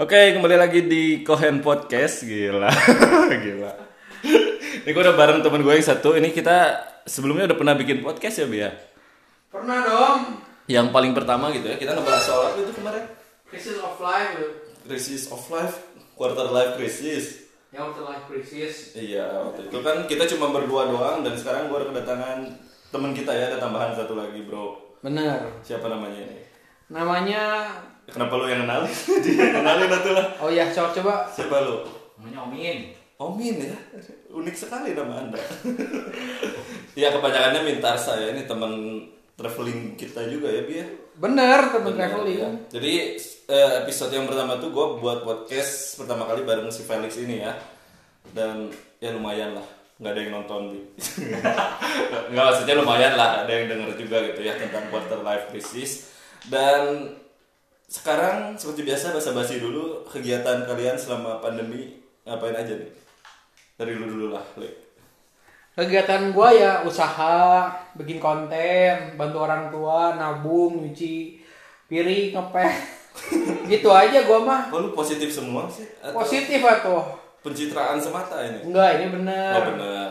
[0.00, 2.24] Oke, kembali lagi di Kohen Podcast.
[2.24, 2.72] Gila.
[3.44, 3.72] Gila.
[4.80, 6.16] Ini gue udah bareng temen gue yang satu.
[6.16, 6.72] Ini kita
[7.04, 8.72] sebelumnya udah pernah bikin podcast ya, Bia?
[9.52, 10.20] Pernah dong.
[10.72, 11.76] Yang paling pertama gitu ya.
[11.76, 13.04] Kita ngebahas soal apa itu kemarin?
[13.44, 14.32] Crisis of life.
[14.88, 15.76] Crisis of life,
[16.16, 17.52] quarter life crisis.
[17.68, 18.96] Yang waktu life crisis.
[18.96, 22.48] Iya, waktu itu kan kita cuma berdua doang dan sekarang gue kedatangan
[22.88, 24.96] temen kita ya, ada tambahan satu lagi, Bro.
[25.04, 25.60] Bener.
[25.60, 26.40] Siapa namanya ini?
[26.88, 27.68] Namanya,
[28.10, 28.92] Kenapa lu yang kenalin?
[29.54, 30.26] Kenalin atuh lah.
[30.42, 31.14] oh ya coba coba.
[31.26, 31.76] Siapa lu?
[32.18, 32.78] Namanya Omin.
[33.20, 33.76] Omin ya,
[34.32, 35.36] unik sekali nama anda.
[37.00, 38.72] ya kebanyakannya Mintarsa ya, ini teman
[39.36, 40.86] traveling kita juga ya Bi ya.
[41.20, 42.38] Bener temen Benar, traveling.
[42.40, 42.50] ya.
[42.72, 42.92] Jadi
[43.44, 47.52] eh, episode yang pertama tuh gue buat podcast pertama kali bareng si Felix ini ya,
[48.32, 48.72] dan
[49.04, 49.66] ya lumayan lah,
[50.00, 50.80] nggak ada yang nonton Bi.
[52.32, 56.08] nggak maksudnya lumayan lah, ada yang denger juga gitu ya tentang quarter life crisis
[56.48, 57.12] dan
[57.90, 62.86] sekarang seperti biasa basa-basi dulu kegiatan kalian selama pandemi ngapain aja nih?
[63.74, 64.70] Dari dulu dulu lah, Le.
[65.74, 67.66] Kegiatan gua ya usaha,
[67.98, 71.42] bikin konten, bantu orang tua, nabung, nyuci
[71.90, 72.70] piring, ngepel.
[73.74, 74.62] gitu aja gua mah.
[74.70, 75.90] Oh, lu positif semua sih?
[75.98, 77.02] Atau Positif atuh.
[77.42, 78.70] Pencitraan semata ini?
[78.70, 79.50] Enggak, ini bener.
[79.56, 80.08] Oh benar.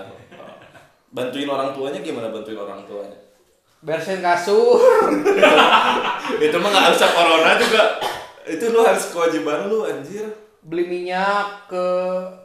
[1.16, 3.29] Bantuin orang tuanya gimana bantuin orang tuanya?
[3.80, 5.08] Bersihin kasur.
[6.46, 7.84] itu mah nggak usah corona juga.
[8.44, 10.28] Itu lu harus kewajiban lu anjir.
[10.60, 11.86] Beli minyak ke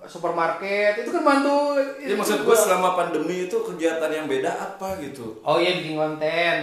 [0.07, 1.03] supermarket.
[1.03, 1.83] Itu kan bantu.
[1.99, 5.43] Jadi maksud gua selama pandemi itu kegiatan yang beda apa gitu?
[5.43, 6.57] Oh iya bikin konten.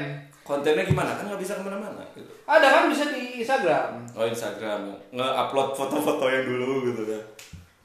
[0.47, 1.19] Kontennya gimana?
[1.19, 2.31] Kan nggak bisa ke mana-mana gitu.
[2.47, 4.07] Ada kan bisa di Instagram.
[4.15, 4.97] Oh Instagram ya.
[5.19, 7.23] Nge-upload foto-foto yang dulu gitu kan.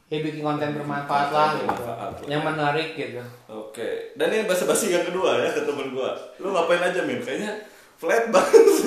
[0.07, 1.83] Ya bikin konten bermanfaat lah gitu.
[2.31, 3.19] Yang menarik gitu.
[3.51, 4.15] Oke.
[4.15, 6.15] Dan ini basa-basi yang kedua ya ke temen gua.
[6.39, 7.19] Lu ngapain aja Min?
[7.19, 7.59] Kayaknya
[7.99, 8.55] flat banget.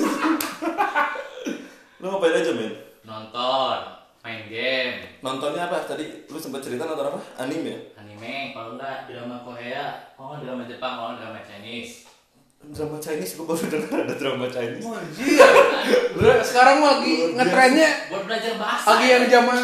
[2.00, 2.72] lu ngapain aja Min?
[3.04, 3.78] Nonton,
[4.20, 5.84] main game, Nontonnya apa?
[5.84, 7.20] Tadi lu sempat cerita nonton apa?
[7.36, 7.78] Anime ya?
[8.00, 9.84] anime, kalau enggak drama Korea,
[10.14, 11.92] kalau enggak drama Jepang, kalau enggak drama Chinese.
[12.60, 14.84] Drama Chinese gua baru dengar ada drama Chinese.
[14.84, 15.48] Anjir.
[16.16, 18.86] Bener, Sekarang lagi ngetrennya Buat belajar bahasa.
[18.88, 19.58] lagi yang zaman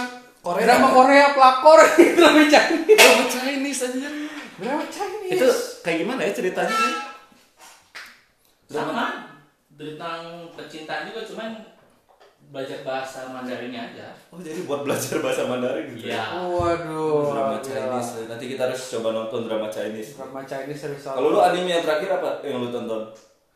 [0.46, 0.62] Korea.
[0.64, 1.78] drama Korea pelakor
[2.18, 2.94] drama Chinese.
[2.94, 4.08] Drama Chinese aja.
[4.56, 5.32] Drama Chinese.
[5.34, 5.46] Itu
[5.82, 6.70] kayak gimana ya ceritanya?
[6.70, 6.94] Min?
[8.66, 9.30] sama
[9.78, 10.20] tentang
[10.50, 11.50] percintaan juga cuman
[12.50, 14.06] belajar bahasa Mandarinnya aja.
[14.30, 16.10] Oh jadi buat belajar bahasa Mandarin gitu.
[16.10, 16.46] Iya.
[16.46, 17.30] Waduh.
[17.30, 17.58] Drama.
[17.58, 18.26] Chinese.
[18.26, 20.14] Nanti kita harus coba nonton drama Chinese.
[20.14, 21.06] Drama Chinese serius.
[21.06, 23.02] Kalau lu anime yang terakhir apa yang lu tonton?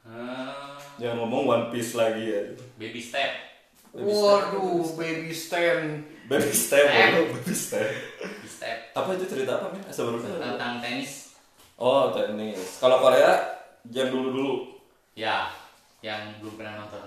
[0.06, 2.42] Hmm, Jangan ngomong One Piece lagi ya.
[2.78, 3.49] baby step.
[3.90, 6.06] Baby Waduh, baby stand.
[6.30, 7.26] Baby step, Eh.
[7.26, 7.90] baby step.
[8.22, 8.78] Baby step.
[8.94, 9.82] Apa itu cerita apa nih?
[9.90, 10.22] Tahu.
[10.22, 11.34] Tentang tenis.
[11.74, 12.78] Oh, tenis.
[12.78, 13.34] Kalau Korea,
[13.90, 14.78] yang dulu-dulu
[15.18, 15.50] Ya,
[16.06, 17.02] yang belum pernah nonton.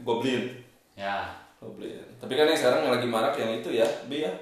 [0.00, 0.64] Goblin.
[0.96, 1.28] Ya,
[1.60, 2.00] Goblin.
[2.16, 4.32] Tapi kan yang sekarang yang lagi marak yang itu ya, B ya.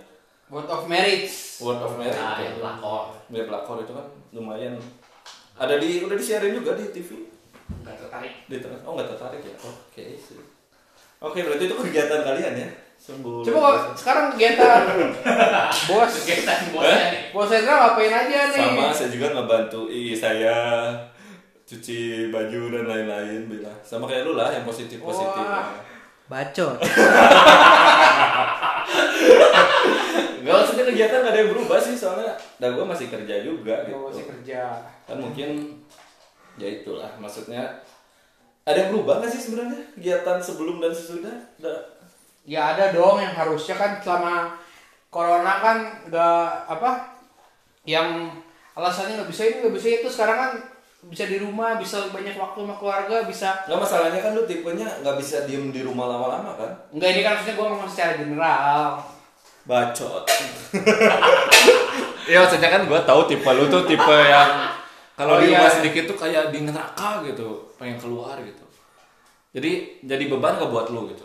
[0.53, 1.59] Word of marriage.
[1.65, 2.15] Word of Marriage.
[2.15, 2.45] nah, itu.
[2.47, 3.05] yang pelakor.
[3.33, 4.07] Mirip lakor itu kan
[4.37, 4.77] lumayan.
[5.57, 7.25] Ada di udah disiarin juga di TV.
[7.81, 8.35] Enggak tertarik.
[8.47, 9.57] Di oh nggak tertarik ya?
[9.65, 10.52] Oke sih.
[11.23, 12.69] Oke berarti itu kegiatan kalian ya?
[12.99, 13.43] Sungguh.
[13.47, 14.83] Coba kok sekarang kegiatan
[15.91, 16.13] bos.
[16.23, 17.23] Kegiatan bosnya nih.
[17.31, 18.59] Bos Hendra ngapain aja nih?
[18.59, 20.55] Sama saya juga ngebantu i saya
[21.63, 25.47] cuci baju dan lain-lain bila sama kayak lu lah yang positif positif.
[25.47, 25.67] Wah.
[26.27, 26.79] Bacot.
[30.43, 32.35] Gak maksudnya kegiatan gak ada yang berubah sih soalnya.
[32.59, 33.95] Dan gue masih kerja juga gitu.
[33.95, 34.61] Gue masih kerja.
[35.07, 35.79] Kan mungkin
[36.59, 37.63] ya itulah maksudnya
[38.63, 41.35] ada yang berubah gak sih sebenarnya kegiatan sebelum dan sesudah?
[41.59, 41.85] Ada-
[42.43, 44.59] Ya ada dong yang harusnya kan selama
[45.07, 45.79] corona kan
[46.11, 47.15] nggak apa
[47.85, 48.27] yang
[48.73, 50.53] alasannya nggak bisa ini nggak bisa itu sekarang kan
[51.07, 55.17] bisa di rumah bisa banyak waktu sama keluarga bisa Nggak masalahnya kan lu tipenya nggak
[55.19, 56.71] bisa diem di rumah lama-lama kan?
[56.91, 58.87] Enggak ini kan maksudnya gue ngomong secara general
[59.63, 60.25] Bacot.
[62.31, 64.51] ya maksudnya kan gue tahu tipe lu tuh tipe yang
[65.13, 65.59] kalau Oh, di iya.
[65.59, 68.65] rumah sedikit tuh kayak di neraka gitu, pengen keluar gitu.
[69.53, 71.25] Jadi jadi beban gak buat lu gitu.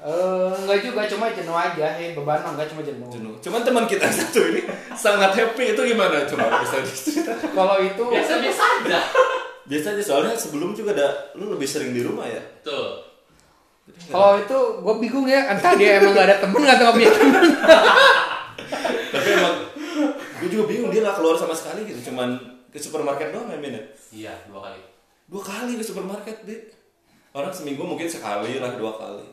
[0.00, 3.34] Eh enggak juga cuma jenuh aja sih beban mah enggak cuma jenuh Jenuh.
[3.38, 6.22] Cuman teman kita satu ini sangat happy itu gimana?
[6.24, 7.50] Coba bisa diceritakan.
[7.52, 9.00] kalau itu Biasa-biasa aja.
[9.70, 12.42] Biasa aja soalnya sebelum juga ada lu lebih sering di rumah ya.
[12.60, 13.14] Tuh.
[14.06, 17.46] kalau itu gue bingung ya entah dia emang gak ada temen nggak tahu punya temen
[19.12, 19.54] Tapi emang
[20.38, 22.10] gue juga bingung dia nggak keluar sama sekali gitu.
[22.10, 23.82] Cuman ke supermarket doang ya Min, ya?
[24.10, 24.80] Iya, dua kali.
[25.28, 26.60] Dua kali ke supermarket deh.
[27.36, 29.26] Orang seminggu mungkin sekali lah dua kali.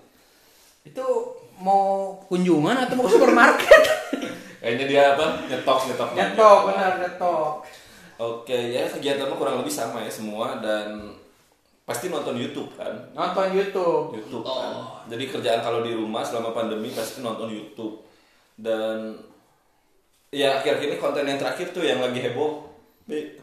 [0.80, 1.04] itu
[1.60, 3.84] mau kunjungan atau mau ke supermarket
[4.64, 5.44] Kayaknya dia apa?
[5.52, 6.10] Nyetok, nyetok.
[6.16, 7.52] nyetok benar nyetok
[8.20, 11.20] Oke, ya kegiatan mah kurang lebih sama ya semua dan
[11.90, 14.62] pasti nonton YouTube kan nonton YouTube YouTube Nonton.
[14.62, 18.06] kan jadi kerjaan kalau di rumah selama pandemi pasti nonton YouTube
[18.62, 19.18] dan
[20.30, 22.69] ya akhir-akhir ini konten yang terakhir tuh yang lagi heboh
[23.10, 23.34] Bi,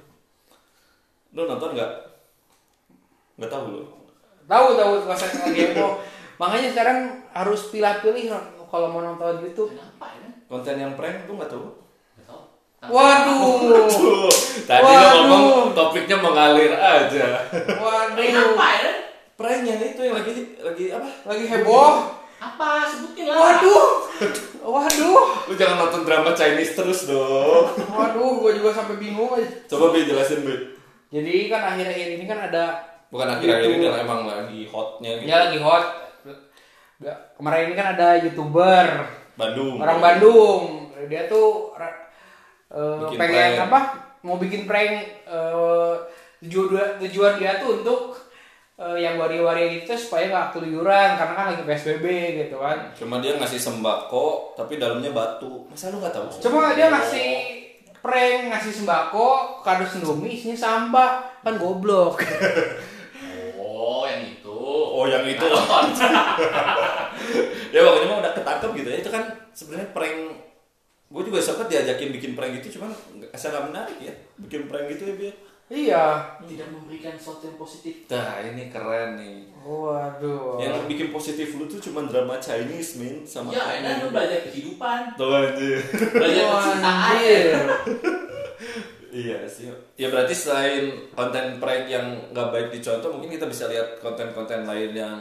[1.34, 1.90] lu nonton nggak?
[3.34, 3.82] Nggak tahu lu.
[4.46, 5.98] Tahu tahu lagi heboh
[6.36, 6.98] makanya sekarang
[7.32, 8.30] harus pilih-pilih
[8.70, 9.74] kalau mau nonton YouTube.
[9.74, 10.30] Kenapa ya?
[10.46, 11.66] konten yang prank lu nggak tahu?
[12.86, 13.90] Waduh.
[13.90, 14.30] Tuh,
[14.62, 15.26] tadi Waduh.
[15.26, 17.42] ngomong topiknya mengalir aja.
[17.50, 18.14] Waduh.
[18.14, 18.92] Kenapa ya?
[19.34, 21.08] prank yang itu yang lagi lagi apa?
[21.26, 21.92] Lagi heboh
[22.36, 22.84] Apa?
[22.92, 23.38] Sebutin lah.
[23.40, 23.86] waduh.
[24.66, 25.20] Waduh.
[25.48, 27.72] Lu jangan nonton drama Chinese terus dong.
[27.88, 29.48] Waduh gue juga sampai bingung aja.
[29.72, 30.54] Coba Bi jelasin Bi.
[31.12, 32.64] Jadi kan akhir-akhir ini kan ada
[33.08, 35.30] bukan akhir-akhir ini lah, emang lagi hotnya gitu.
[35.30, 35.84] Ya lagi hot.
[37.38, 38.88] Kemarin ini kan ada youtuber.
[39.36, 39.76] Bandung.
[39.80, 40.62] Orang Bandung.
[41.06, 43.66] Dia tuh eh, Bikin pengen prank.
[43.70, 43.80] apa?
[44.26, 44.92] Mau bikin prank
[45.24, 45.94] eh,
[46.42, 48.25] tujuan tujuan dia tuh untuk
[48.76, 52.04] eh, yang waria-waria gitu supaya nggak keluyuran karena kan lagi psbb
[52.44, 55.64] gitu kan Cuma dia ngasih sembako, tapi dalamnya batu.
[55.66, 56.26] Masa lu nggak tahu?
[56.40, 57.30] cuma dia ngasih
[57.98, 59.28] prank ngasih sembako
[59.60, 62.22] kardus indomie isinya sampah kan goblok
[63.56, 64.56] Oh, yang itu.
[64.66, 65.42] Oh, yang itu.
[65.42, 66.10] Nonton.
[67.74, 68.96] ya pokoknya mah udah ketangkep gitu ya.
[68.98, 69.22] Itu kan
[69.52, 70.18] sebenarnya prank.
[71.06, 72.90] Gue juga sempat diajakin bikin prank gitu, cuman
[73.30, 74.14] asal nggak menarik ya.
[74.40, 75.34] Bikin prank gitu ya biar.
[75.66, 78.06] Iya Tidak memberikan sesuatu yang positif.
[78.06, 79.50] Nah ini keren nih.
[79.58, 84.40] waduh Yang bikin positif lu tuh cuma drama Chinese min sama Ya, enak lu belajar
[84.44, 85.82] kehidupan, Tuh anjir.
[86.12, 87.10] belajar kecintaan.
[87.10, 87.46] anjir.
[89.08, 89.72] Iya sih.
[89.96, 94.92] Ya berarti selain konten prank yang nggak baik dicontoh, mungkin kita bisa lihat konten-konten lain
[94.92, 95.16] yang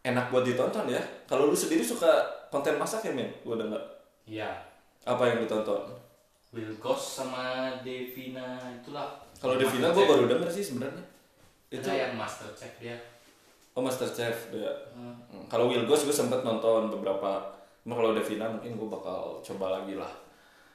[0.00, 1.02] enak buat ditonton ya.
[1.28, 2.08] Kalau lu sendiri suka
[2.48, 3.28] konten masak ya, men?
[3.44, 3.84] Gua udah nggak.
[4.24, 4.50] Iya.
[5.04, 5.84] Apa yang ditonton?
[6.48, 9.20] Will Ghost sama Devina itulah.
[9.38, 11.04] Kalau Devina gue baru denger sih sebenarnya.
[11.70, 12.96] Itu yang Master Chef dia.
[13.72, 14.72] oh Master Chef ya.
[14.90, 15.46] Hmm.
[15.46, 17.54] Kalau Will Ghost gue sempet nonton beberapa.
[17.86, 20.10] Cuma kalau Devina mungkin gue bakal coba lagi lah.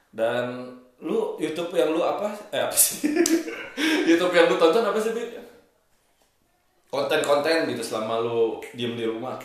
[0.08, 0.72] Dan
[1.02, 2.32] lu YouTube yang lu apa?
[2.48, 3.04] Eh apa sih?
[4.08, 5.12] YouTube yang lu tonton apa sih?
[6.88, 9.36] Konten-konten gitu selama lu diem di rumah.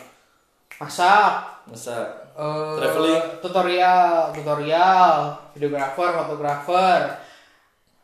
[0.80, 3.42] masak Masa eh, Traveling.
[3.44, 7.00] tutorial tutorial videografer fotografer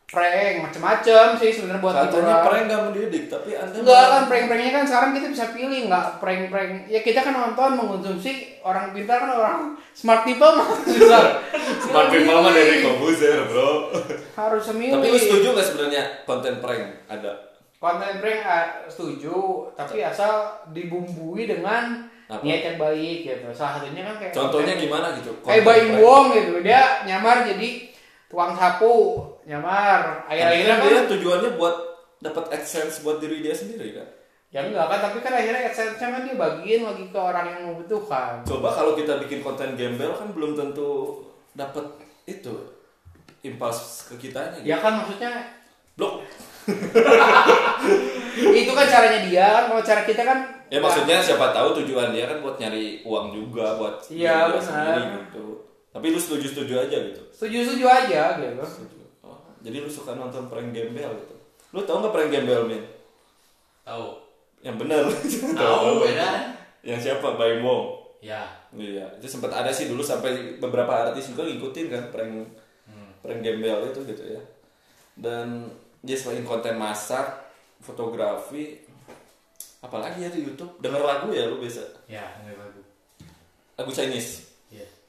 [0.07, 2.45] prank macem-macem sih sebenarnya buat katanya hiburan.
[2.47, 6.71] prank gak mendidik, tapi anda Enggak kan prank-pranknya kan sekarang kita bisa pilih nggak prank-prank
[6.87, 8.31] ya kita kan nonton mengkonsumsi
[8.61, 9.59] orang pintar kan orang
[9.91, 11.43] smart people mah susah
[11.77, 13.91] Smart people mah dari Kobuzer, bro.
[14.33, 17.31] harus memilih Tapi lu setuju gak sebenarnya konten prank ada?
[17.75, 19.35] konten prank ah, setuju
[19.75, 20.31] tapi asal
[20.71, 22.39] dibumbui dengan Apa?
[22.41, 25.31] niat yang baik gitu salah satunya kan kayak Contohnya konten- gimana gitu?
[25.43, 25.99] kayak Baim.
[25.99, 27.91] Wong gitu dia nyamar jadi
[28.27, 31.75] tukang sapu nyamar akhir-akhirnya kan tujuannya buat
[32.17, 34.07] dapat AdSense buat diri dia sendiri kan.
[34.47, 38.41] ya enggak kan tapi kan akhirnya AdSense-nya kan dia bagiin lagi ke orang yang membutuhkan
[38.43, 41.83] Coba kalau kita bikin konten gembel kan belum tentu dapat
[42.23, 42.51] itu
[43.41, 43.77] impas
[44.07, 44.67] ke kitanya gitu.
[44.67, 45.31] ya kan maksudnya
[45.97, 46.21] Blok.
[48.37, 52.27] itu kan caranya dia kan kalau cara kita kan Ya maksudnya siapa tahu tujuan dia
[52.27, 54.59] kan buat nyari uang juga buat Iya, benar.
[54.59, 55.63] sendiri gitu.
[55.97, 57.21] Tapi lu setuju-setuju aja gitu.
[57.33, 59.01] setuju setuju aja gitu Setuju.
[59.25, 61.33] Oh, jadi lu suka nonton prank gembel gitu.
[61.73, 62.85] Lu tau nggak prank gembel, Min?
[63.81, 64.07] Tahu.
[64.61, 65.01] Yang benar.
[65.65, 66.29] Tahu beda.
[66.85, 67.33] Yang siapa?
[67.33, 67.97] Baim Wong.
[68.21, 68.45] Ya.
[68.73, 72.33] Iya, itu sempat ada sih dulu sampai beberapa artis juga ngikutin kan prank
[73.25, 74.41] prank gembel itu gitu ya.
[75.17, 75.67] Dan
[76.05, 77.25] dia selain konten masak,
[77.81, 78.77] fotografi,
[79.81, 81.83] apalagi ya di YouTube, denger lagu ya lu biasa.
[82.07, 82.81] Ya, nggak lagu.
[83.77, 84.46] Lagu Chinese.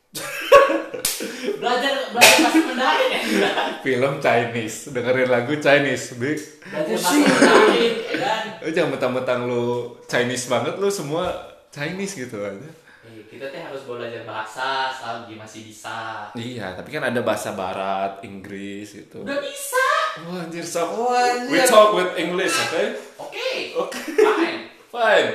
[0.08, 0.24] Ya.
[1.60, 3.50] belajar belajar bahasa Mandarin ya.
[3.84, 6.38] Film Chinese, dengerin lagu Chinese, Big.
[6.64, 8.42] Belajar bahasa Mandarin ya kan.
[8.64, 9.64] Lu jangan mentang-mentang lu
[10.06, 11.24] Chinese banget, lu semua
[11.68, 12.70] Chinese gitu aja.
[13.04, 16.28] Eh, kita teh harus belajar bahasa selagi masih bisa.
[16.32, 19.24] Iya, tapi kan ada bahasa barat, Inggris gitu.
[19.24, 19.86] Udah bisa.
[20.24, 21.52] Wah, anjir, so Oh, anjir.
[21.52, 22.96] we talk with English, okay?
[23.20, 23.50] Oke.
[23.76, 23.98] Oke.
[24.16, 24.60] Fine.
[24.88, 25.28] Fine.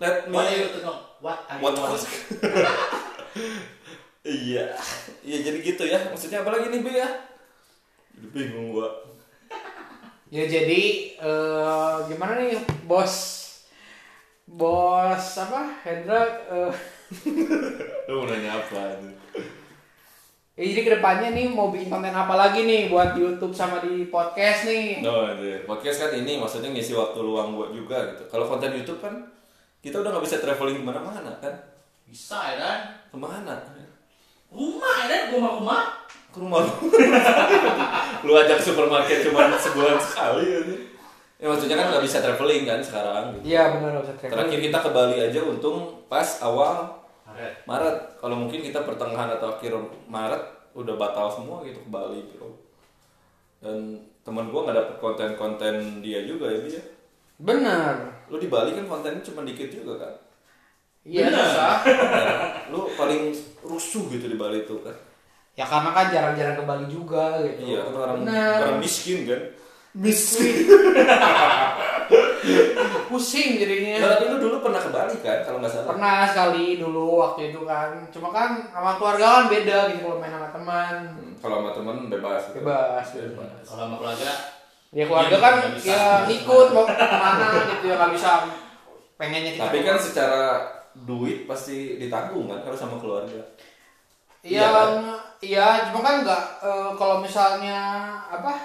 [0.00, 0.96] Let me What are you to know?
[1.20, 2.00] What are you What want?
[4.22, 4.76] Iya.
[5.20, 5.98] Iya jadi gitu ya.
[6.08, 7.08] Maksudnya apa lagi nih, Bi ya?
[8.12, 8.88] Jadi bingung gua.
[10.30, 10.82] ya jadi
[11.18, 12.54] eh, gimana nih
[12.86, 13.14] bos
[14.46, 16.70] bos apa Hendra eh,
[18.06, 18.94] Lu mau nanya apa?
[20.54, 23.82] ya jadi ke depannya nih mau bikin konten apa lagi nih buat di YouTube sama
[23.82, 25.66] di podcast nih No, anjir.
[25.66, 28.22] podcast kan ini maksudnya ngisi waktu luang gua juga gitu.
[28.30, 29.26] Kalau konten YouTube kan
[29.82, 31.54] kita udah nggak bisa traveling ke mana-mana kan?
[32.06, 32.78] Bisa ya kan?
[33.10, 33.58] Ke mana?
[34.50, 35.22] Rumah ya kan?
[35.34, 35.82] Rumah-rumah.
[36.30, 36.74] Ke rumah lu.
[38.26, 40.76] lu ajak supermarket cuma sebulan sekali aja.
[41.40, 43.34] Ya maksudnya kan nggak bisa traveling kan sekarang.
[43.34, 43.56] Gitu.
[43.56, 44.34] Iya benar nggak bisa traveling.
[44.38, 46.86] Terakhir kita ke Bali aja untung pas awal
[47.26, 47.54] Maret.
[47.66, 47.96] Maret.
[48.22, 49.72] Kalau mungkin kita pertengahan atau akhir
[50.06, 50.42] Maret
[50.76, 52.54] udah batal semua gitu ke Bali bro.
[53.58, 56.82] Dan teman gua nggak dapet konten-konten dia juga ya dia.
[57.40, 57.94] Benar.
[58.30, 60.14] Lu di Bali kan kontennya cuma dikit juga kan.
[61.10, 61.74] Iya susah.
[62.72, 64.94] Lu paling rusuh gitu di Bali itu kan.
[65.52, 67.60] Ya karena kan jarang-jarang ke Bali juga gitu.
[67.66, 68.18] Iya kan orang
[68.62, 69.42] orang miskin kan.
[69.90, 70.70] Miskin.
[73.06, 73.94] Pusing jadinya.
[73.98, 75.86] Nah, tapi lu dulu pernah ke Bali kan kalau nggak salah.
[75.90, 78.06] Pernah sekali dulu waktu itu kan.
[78.08, 80.94] Cuma kan sama keluarga kan beda gitu kalau main sama teman.
[81.18, 82.42] Hmm, Kalau sama temen bebas.
[82.48, 82.56] gitu.
[82.62, 83.06] Bebas.
[83.66, 84.30] Kalau sama keluarga
[84.90, 85.86] Ya keluarga Iya, kan nggak bisa.
[85.86, 88.30] ya ikut mau ke mana gitu ya nggak bisa
[89.14, 89.62] pengennya kita.
[89.66, 90.42] Tapi kan secara
[90.96, 93.40] duit pasti ditanggung kan kalau sama keluarga.
[94.40, 94.88] Iya, Iya kan?
[95.38, 97.78] iya, cuma kan nggak eh, kalau misalnya
[98.24, 98.56] apa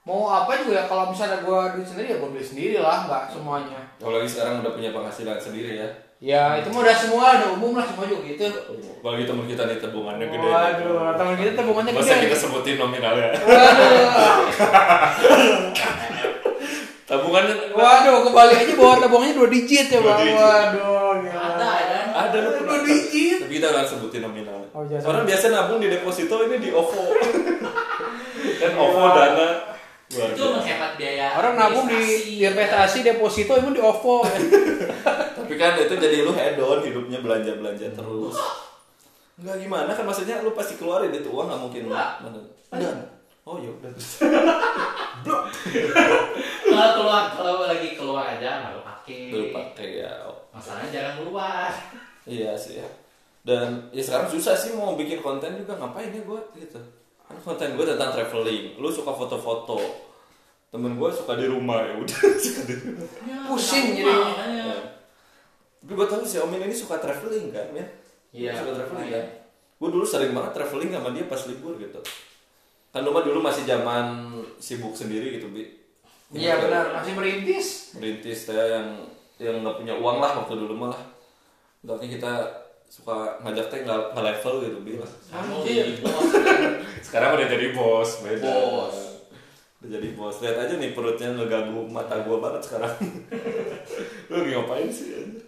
[0.00, 3.22] mau apa juga ya kalau misalnya gua duit sendiri ya gua beli sendiri lah nggak
[3.28, 3.80] semuanya.
[3.96, 5.88] Apalagi sekarang udah punya penghasilan sendiri ya.
[6.20, 8.44] Ya itu mah udah semua udah umum lah semua juga gitu.
[9.00, 10.46] Bagi teman kita nih tabungannya gede.
[10.46, 12.24] Waduh, teman kita tabungannya Masa gede.
[12.28, 13.30] kita sebutin nominalnya.
[13.34, 14.04] Waduh,
[17.02, 20.18] Tabungannya waduh kembali aja bawa tabungannya dua digit ya bang.
[20.30, 20.99] Waduh?
[22.30, 22.78] Ada lu pernah.
[22.80, 24.68] Tapi kita nggak sebutin nominalnya.
[24.70, 25.06] Oh, jangan.
[25.10, 27.04] Orang biasa nabung di deposito ini di OVO.
[28.62, 29.48] kan OVO dana.
[30.10, 31.26] Luar Itu menghemat biaya.
[31.38, 32.02] Orang nabung di,
[32.42, 34.26] investasi deposito emang di OVO.
[34.26, 34.38] ya.
[35.38, 38.38] Tapi kan itu jadi lu head on hidupnya belanja belanja terus.
[39.40, 42.10] Enggak gimana kan maksudnya lu pasti keluarin itu uang nggak mungkin Enggak.
[42.22, 42.40] mana.
[42.74, 42.94] Enggak.
[43.48, 43.90] Oh iya udah.
[46.70, 49.20] Kalau keluar kalau lagi keluar aja nggak pakai.
[49.32, 50.12] Lu pakai ya.
[50.54, 51.70] Masalahnya jarang keluar.
[52.28, 52.88] Iya sih ya.
[53.40, 56.80] Dan ya sekarang susah sih mau bikin konten juga ngapain ya gue gitu.
[57.24, 58.76] Kan konten gue tentang traveling.
[58.76, 59.80] Lu suka foto-foto.
[60.70, 63.08] Temen gue suka di rumah ya udah suka di rumah.
[63.26, 64.64] Ya, Pusing makanya.
[64.70, 64.78] Ya.
[65.80, 67.86] Tapi gue tahu si Omin ini suka traveling kan ya.
[68.30, 69.26] Iya, Suka traveling kan.
[69.80, 72.00] Gue dulu sering banget traveling sama dia pas libur gitu.
[72.92, 75.64] Kan lu mah dulu masih zaman sibuk sendiri gitu bi.
[76.30, 77.98] Iya benar, masih merintis.
[77.98, 78.86] Merintis saya yang
[79.42, 81.00] yang nggak punya uang lah waktu dulu malah.
[81.80, 82.32] Tapi kita
[82.90, 85.10] suka ngajak teh nggak nggak level gitu bi lah.
[85.30, 85.86] Kamu Anjir.
[87.06, 88.44] Sekarang udah jadi bos, beda.
[88.44, 88.96] Bos.
[89.80, 90.36] Udah jadi bos.
[90.44, 92.92] Lihat aja nih perutnya ngeganggu mata gua banget sekarang.
[94.28, 95.40] Lu ngapain sih?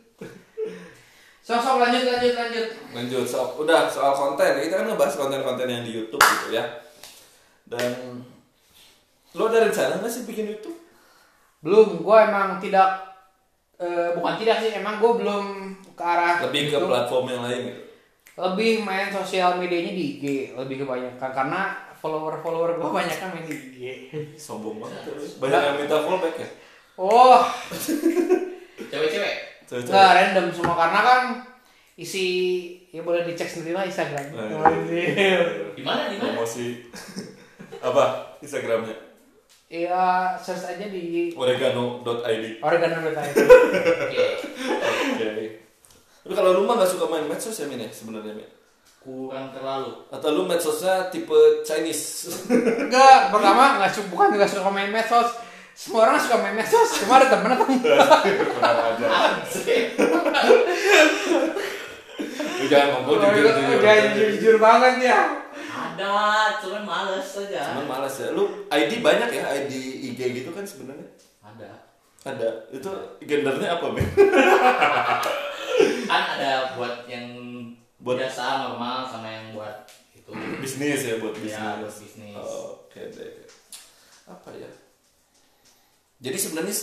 [1.43, 2.69] Sok-sok lanjut lanjut lanjut.
[2.95, 4.63] Lanjut soal udah soal konten.
[4.63, 6.65] Kita kan ngebahas konten-konten yang di YouTube gitu ya.
[7.67, 8.23] Dan
[9.35, 10.79] lo ada rencana nggak sih bikin YouTube?
[11.63, 13.12] Belum, gue emang tidak
[13.83, 15.45] eh, bukan tidak sih, emang gue belum
[15.93, 16.87] ke arah Lebih ke itu.
[16.87, 17.81] platform yang lain gitu.
[18.33, 20.25] Lebih main sosial medianya di IG,
[20.57, 21.61] lebih kebanyakan karena
[21.99, 23.79] follower-follower gue banyak kan main di IG.
[24.35, 25.01] Sombong banget.
[25.05, 25.15] ya.
[25.37, 26.49] Banyak yang minta follow back ya.
[26.95, 27.43] Oh,
[28.91, 29.37] Cewek-cewek.
[29.73, 31.23] Nggak random semua karena kan
[31.97, 32.27] isi
[32.89, 34.33] ya boleh dicek sendiri lah Instagram.
[34.33, 34.57] Nah, iya.
[34.69, 35.43] Anjir.
[35.73, 36.37] Di mana di mana?
[36.37, 36.89] Promosi
[37.89, 38.05] apa
[38.41, 39.12] Instagramnya?
[39.73, 42.45] Iya, search aja di Oregano.id.
[42.61, 43.25] Oregano Oke.
[44.05, 44.21] Oke.
[45.17, 45.49] Oke.
[46.29, 48.45] Lu kalau lu mah nggak suka main medsos ya Min ya sebenarnya Min?
[49.01, 50.05] Kurang terlalu.
[50.13, 52.29] Atau lu medsosnya tipe Chinese?
[52.85, 55.41] Enggak, pertama nggak suka bukan nggak suka main medsos.
[55.73, 58.09] Semua orang suka main medsos, cuma ada temen atau enggak.
[58.53, 59.07] Kurang aja.
[59.09, 59.97] Anjir.
[62.61, 63.77] Lu jangan ngomong jujur jujur.
[63.81, 65.21] Udah jujur, jujur banget ya.
[65.93, 66.15] Ada,
[66.61, 67.61] cuman males aja.
[67.73, 68.29] Cuman malas ya.
[68.33, 69.73] Lu ID banyak ya ID
[70.09, 71.09] IG gitu kan sebenarnya?
[71.43, 71.71] Ada.
[72.23, 72.49] Ada.
[72.71, 74.07] Itu gendernya apa men?
[76.07, 77.27] Kan ada buat yang
[77.99, 80.31] Buat- biasa normal sama yang buat itu.
[80.59, 81.55] Bisnis ya buat bisnis.
[81.55, 82.37] Iya, buat bisnis.
[82.37, 83.47] Oh, Oke deh.
[84.27, 84.71] Apa ya?
[86.23, 86.75] Jadi sebenarnya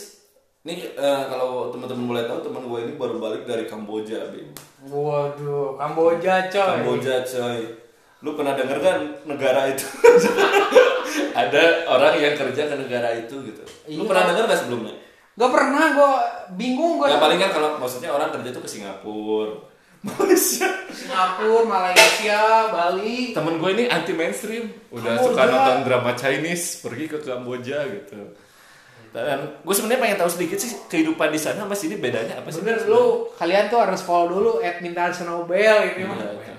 [0.67, 4.51] ini eh, kalau teman-teman boleh tahu teman gue ini baru balik dari Kamboja, Bim.
[4.91, 6.67] Waduh, Kamboja coy.
[6.83, 7.59] Kamboja coy.
[8.19, 9.85] Lu pernah denger kan negara itu?
[11.39, 13.63] Ada orang yang kerja ke negara itu gitu.
[13.89, 14.07] Lu Iya.
[14.07, 14.93] pernah denger gak sebelumnya?
[15.33, 16.11] Gak pernah, gue
[16.53, 17.07] bingung gue.
[17.07, 19.55] Ya paling kan kalau maksudnya orang kerja tuh ke Singapura,
[20.07, 20.67] Malaysia.
[20.91, 23.31] Singapura, Malaysia, Bali.
[23.31, 25.25] Temen gue ini anti mainstream, udah Kamboja.
[25.25, 28.35] suka nonton drama Chinese, pergi ke Kamboja gitu.
[29.09, 32.61] Dan gue sebenarnya pengen tahu sedikit sih kehidupan di sana sama sini bedanya apa sih?
[32.61, 36.13] Bener lu, kalian tuh harus follow dulu at Minta Nobel ini mah.
[36.19, 36.53] Iya.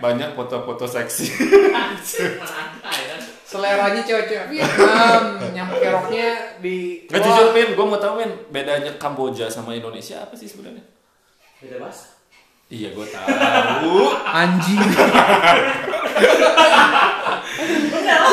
[0.00, 1.26] Banyak foto-foto seksi.
[2.92, 3.16] Ya?
[3.44, 9.52] Seleranya cewek-cewek Vietnam, nyampe roknya di Nggak jujur Min, gue mau tahu Min, bedanya Kamboja
[9.52, 10.80] sama Indonesia apa sih sebenarnya?
[11.60, 12.16] Beda bahasa.
[12.72, 13.96] Iya gue tahu.
[14.24, 14.80] anjing.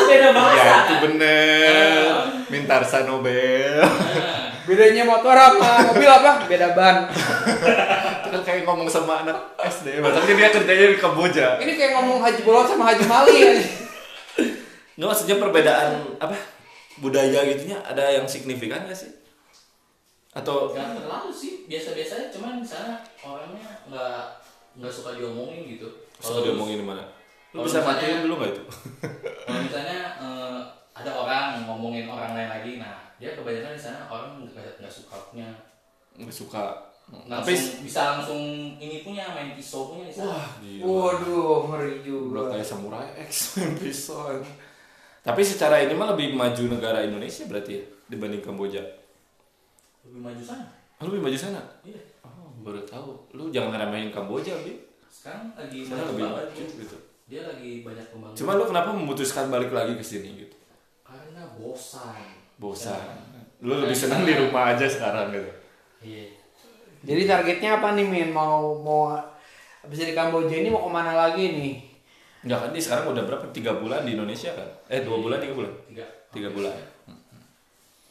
[0.08, 0.56] Beda bahasa.
[0.64, 2.04] ya itu bener.
[2.48, 3.84] Mintarsa Nobel.
[4.60, 6.44] Nah, Bedanya motor apa mobil apa?
[6.44, 7.08] Beda ban.
[7.08, 10.04] Itu kan kayak ngomong sama anak SD.
[10.04, 11.56] Maksudnya dia kerjanya di Kamboja.
[11.56, 13.52] Ini kayak ngomong Haji Bolot sama Haji Mali ya.
[14.94, 15.88] Nggak maksudnya perbedaan
[16.20, 16.36] apa
[17.00, 19.08] budaya gitunya ada yang signifikan nggak sih?
[20.30, 24.20] Atau nggak terlalu sih biasa-biasa aja cuman di sana orangnya nggak
[24.76, 25.88] nggak suka diomongin gitu
[26.20, 27.02] suka diomongin di mana?
[27.56, 28.62] Lu bisa misalnya- matiin dulu nggak itu?
[29.42, 30.58] kalau misalnya eh,
[30.94, 35.16] ada orang ngomongin orang lain lagi nah dia kebanyakan di sana orang nggak nggak suka
[35.28, 35.48] punya
[36.12, 36.64] Nggak suka.
[37.06, 38.40] langsung Tapi bisa langsung
[38.76, 40.82] ini punya main pisau punya di sana wah gila.
[40.82, 42.40] Waduh, ngeri Udah juga.
[42.50, 44.30] kayak samurai X main pisau.
[45.20, 48.80] Tapi secara ini mah lebih maju negara Indonesia berarti ya dibanding Kamboja.
[50.02, 50.64] lebih maju sana
[50.96, 51.60] Oh, lu lebih maju sana?
[51.82, 53.10] iya Oh, baru tahu.
[53.32, 54.80] Lu jangan ngeremehin Kamboja, Bi.
[55.06, 56.96] sekarang lagi Sana maju lebih banget maju gitu.
[57.26, 60.56] dia lagi banyak pembangunan Cuma lu kenapa memutuskan balik lagi ke sini gitu?
[61.02, 63.00] karena bosan Bosan.
[63.64, 65.50] Lu lebih senang di rumah aja sekarang gitu.
[66.04, 66.28] iya
[67.00, 68.28] Jadi targetnya apa nih Min?
[68.36, 69.16] Mau mau
[69.88, 71.76] bisa di Kamboja ini mau ke mana lagi nih?
[72.44, 73.44] Enggak kan dia sekarang udah berapa?
[73.56, 74.68] Tiga bulan di Indonesia kan?
[74.92, 75.72] Eh dua bulan tiga bulan?
[75.88, 76.76] tiga Tiga bulan.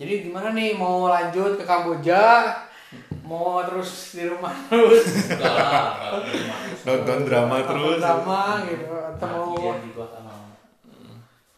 [0.02, 2.50] Jadi gimana nih mau lanjut ke Kamboja?
[3.22, 5.06] Mau terus di rumah terus?
[5.06, 6.82] enggak lah enggak di rumah terus.
[6.90, 7.56] Nonton drama
[8.02, 10.34] drama gitu atau mau Nanti yang di gua sama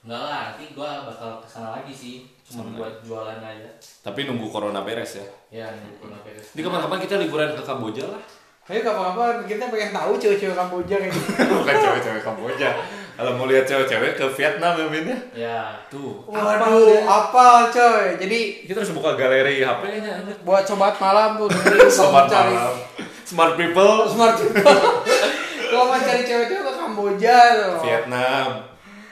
[0.02, 2.76] enggak lah nanti gua bakal ke sana lagi sih cuma Ke sana.
[2.76, 3.70] buat jualan aja
[4.02, 5.26] Tapi nunggu corona beres ya.
[5.52, 8.22] ya nunggu corona beres Ini kapan-kapan kita liburan ke Kamboja lah.
[8.64, 11.30] Ayo kapan-kapan kita pengen tahu cewek-cewek Kamboja kayak gitu.
[11.60, 12.70] Bukan cewek-cewek Kamboja.
[13.12, 15.18] Kalau mau lihat cewek-cewek ke Vietnam ya Min ya.
[15.36, 16.26] ya Tuh.
[16.26, 18.18] Waduh, apa coy?
[18.18, 20.14] Jadi Kita harus buka galeri HP-nya.
[20.42, 21.50] buat sobat malam tuh
[21.92, 22.78] Sobat cari malam.
[23.22, 24.08] Smart people.
[24.08, 24.66] smart people.
[25.70, 27.74] Kalau mau cari cewek-cewek ke Kamboja tuh.
[27.82, 28.71] Vietnam.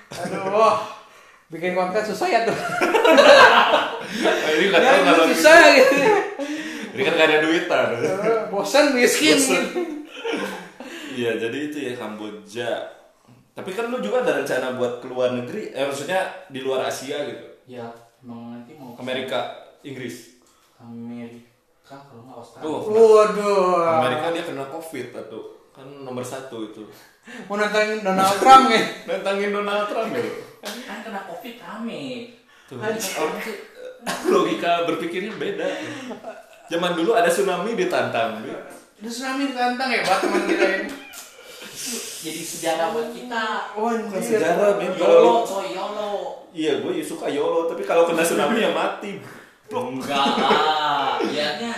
[0.10, 0.78] Aduh, wah.
[1.50, 2.54] bikin konten susah ya tuh.
[2.54, 5.94] Nah, ini nggak Ya, tahu kalau susah gitu.
[6.94, 7.88] Ini kan nggak ada duitan.
[8.50, 9.38] Bosan miskin.
[9.38, 9.58] Gitu.
[11.18, 12.70] Iya, jadi itu ya Kamboja.
[13.52, 17.46] Tapi kan lu juga ada rencana buat keluar negeri, eh maksudnya di luar Asia gitu.
[17.68, 17.86] ya
[18.24, 19.40] emang nanti mau ke Amerika,
[19.84, 20.40] Inggris.
[20.80, 22.80] Amerika kalau nggak Australia Tuh.
[22.88, 23.84] Waduh.
[24.00, 25.42] Amerika dia kena Covid atau
[25.76, 26.88] kan nomor satu itu.
[27.46, 28.82] Mau nantangin Donald Trump ya?
[29.10, 30.24] Nantangin Donald Trump ya.
[30.60, 32.36] kan kena covid rame
[32.68, 33.00] Tuh, orang
[33.42, 35.66] tuh eh, logika berpikirnya beda.
[36.70, 38.46] Zaman dulu ada tsunami ditantang.
[38.46, 40.88] Udah tsunami ditantang ya, Pak, teman kita ini.
[42.20, 44.92] jadi sejarah buat kita Oh, Bukan sejarah, Min.
[44.94, 46.12] YOLO Kalau coy YOLO
[46.54, 49.18] iya, gue suka YOLO, tapi kalau kena tsunami ya mati.
[49.70, 51.74] enggak lah lihatnya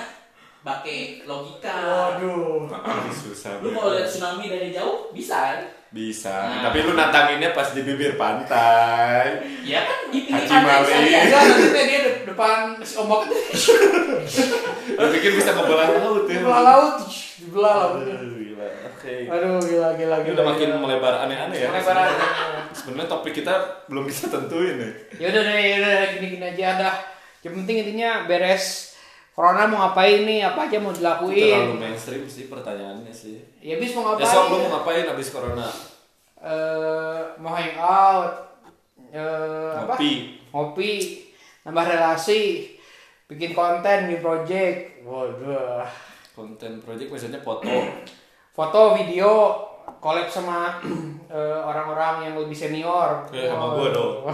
[0.62, 1.74] pakai logika
[2.14, 2.70] Waduh.
[3.12, 3.58] Susah.
[3.60, 6.64] lu kalau lihat tsunami dari jauh bisa kan Bisa, Nah.
[6.66, 9.44] tapi lu nantanginnya pas di bibir pantai.
[9.62, 10.88] ya kan di pinggir Haji pantai Mali.
[10.88, 11.22] sekalian.
[11.22, 13.36] Enggak, nanti dia de- depan si ombak itu
[14.96, 16.40] Lu pikir bisa ngebelah laut ya?
[16.40, 16.96] belah laut,
[17.36, 17.94] di belah laut.
[18.04, 18.68] Aduh, gila.
[18.88, 19.14] Oke.
[19.28, 20.34] Aduh, gila gila Ini gila.
[20.34, 20.80] udah makin gila.
[20.80, 21.70] melebar aneh-aneh ya.
[21.70, 22.26] Melebar aja.
[22.72, 23.54] Sebenarnya topik kita
[23.86, 24.92] belum bisa tentuin nih.
[25.18, 26.96] Ya udah deh, ya udah gini-gini aja dah.
[27.42, 28.91] Yang penting intinya beres
[29.32, 30.44] Corona mau ngapain nih?
[30.44, 31.80] Apa aja mau Itu terlalu dilakuin?
[31.80, 33.40] mainstream sih pertanyaannya sih.
[33.64, 34.28] Ya bis mau ngapain?
[34.28, 35.68] Besok lu mau ngapain habis corona?
[36.42, 38.34] Eh, mau hangout.
[39.12, 39.96] Eh, apa?
[39.96, 40.12] Ngopi.
[40.52, 40.92] Ngopi,
[41.64, 42.76] nambah relasi,
[43.32, 44.78] bikin konten, bikin project.
[45.08, 45.88] Waduh.
[46.36, 47.72] Konten project misalnya foto.
[48.52, 49.32] Foto, video,
[50.02, 50.82] collab sama
[51.30, 53.22] eh, orang-orang yang lebih senior.
[53.30, 54.16] Eh, sama gua dong.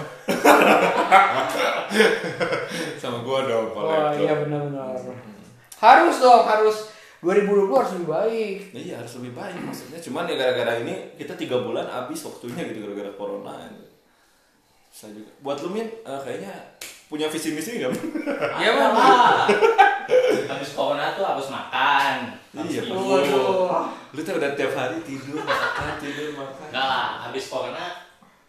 [2.98, 4.16] Sama gua dong collab.
[4.16, 4.96] iya benar-benar.
[5.78, 6.90] Harus dong, harus
[7.22, 8.58] 2020 harus lebih baik.
[8.72, 10.00] Iya harus lebih baik maksudnya.
[10.00, 13.68] Cuman ya gara-gara ini kita tiga bulan habis waktunya gitu gara-gara corona.
[14.88, 15.30] Bisa juga.
[15.44, 16.54] Buat lu Min, eh, kayaknya
[17.08, 17.92] punya visi misi nggak?
[18.60, 19.48] Iya, lah.
[20.48, 22.96] habis corona tuh harus makan Iya, tidur.
[22.98, 23.86] Waduh.
[24.12, 26.66] Lu tuh udah tiap hari tidur makan tidur makan.
[26.66, 27.86] enggak lah habis corona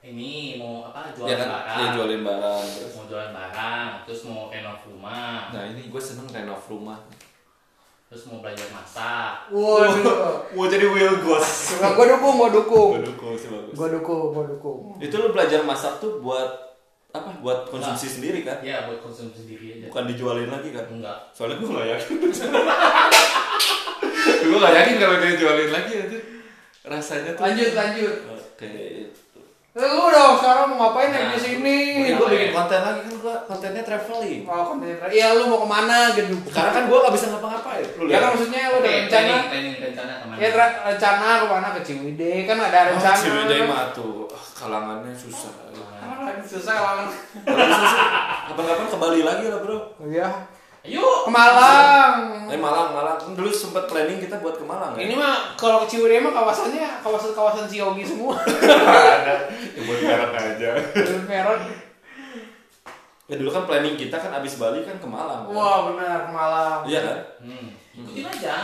[0.00, 2.92] ini mau apa jualan Ya kan, barang dia jualin barang terus.
[2.94, 6.98] mau jualan barang terus mau renov rumah Nah ini gue seneng renov rumah.
[8.06, 10.48] terus mau belajar masak Waduh.
[10.54, 11.76] Mau jadi Will Ghost.
[11.76, 12.90] Gua gua dukung, gua dukung.
[12.94, 13.74] Gue dukung sih bagus.
[13.76, 14.80] Gua dukung, gua dukung.
[14.96, 16.67] Itu lu belajar masak tuh buat
[17.08, 17.30] apa?
[17.38, 18.14] Buat konsumsi Nah.
[18.14, 18.60] sendiri kan?
[18.60, 20.84] ya buat konsumsi sendiri aja Bukan dijualin lagi kan?
[20.86, 22.16] enggak Soalnya gue gak yakin.
[24.44, 26.18] gue gak yakin kalau dia jualin lagi aja.
[26.84, 27.42] Rasanya tuh.
[27.42, 28.14] Lanjut, lanjut.
[28.30, 28.72] Oke.
[29.70, 31.30] Eh, Lu dong sekarang mau ngapain Nah.
[31.30, 31.76] di sini?
[32.02, 34.42] Ini gue bikin konten lagi kan gue kontennya traveling.
[34.44, 36.34] Oh, konten Iya, lu mau ke mana gitu?
[36.44, 37.86] Sekarang kan gue gak bisa ngapa-ngapain.
[38.04, 39.08] Ya kan maksudnya lu ada rencana.
[39.08, 40.48] planning, planning rencana ke mana Ya
[40.84, 43.16] rencana ke mana ke Ciwidey kan ada rencana.
[43.16, 44.27] Oh, Ciwidey mah tuh.
[44.58, 45.54] Kalangannya susah.
[46.02, 46.74] Ah, susah
[47.06, 47.98] sih,
[48.50, 49.78] kapan-kapan ke Bali lagi lah bro.
[50.02, 50.26] Iya.
[50.82, 51.06] Ayo.
[51.26, 52.14] Ke Malang.
[52.50, 53.16] Eh Malang, Malang.
[53.22, 55.06] Kan Dulu sempat planning kita buat ke Malang ya.
[55.06, 58.34] Ini mah kalau ke Ciwidey mah kawasannya kawasan-kawasan Siogi semua.
[58.34, 59.46] ada.
[59.46, 60.70] Ya, buat perak aja.
[61.22, 61.60] Peron.
[63.28, 65.46] Ya dulu kan planning kita kan abis Bali kan ke Malang.
[65.46, 65.54] kan?
[65.54, 66.80] Wah benar ke Malang.
[66.82, 67.18] Iya kan?
[67.46, 67.68] Hmm.
[67.94, 68.54] Ikutin aja.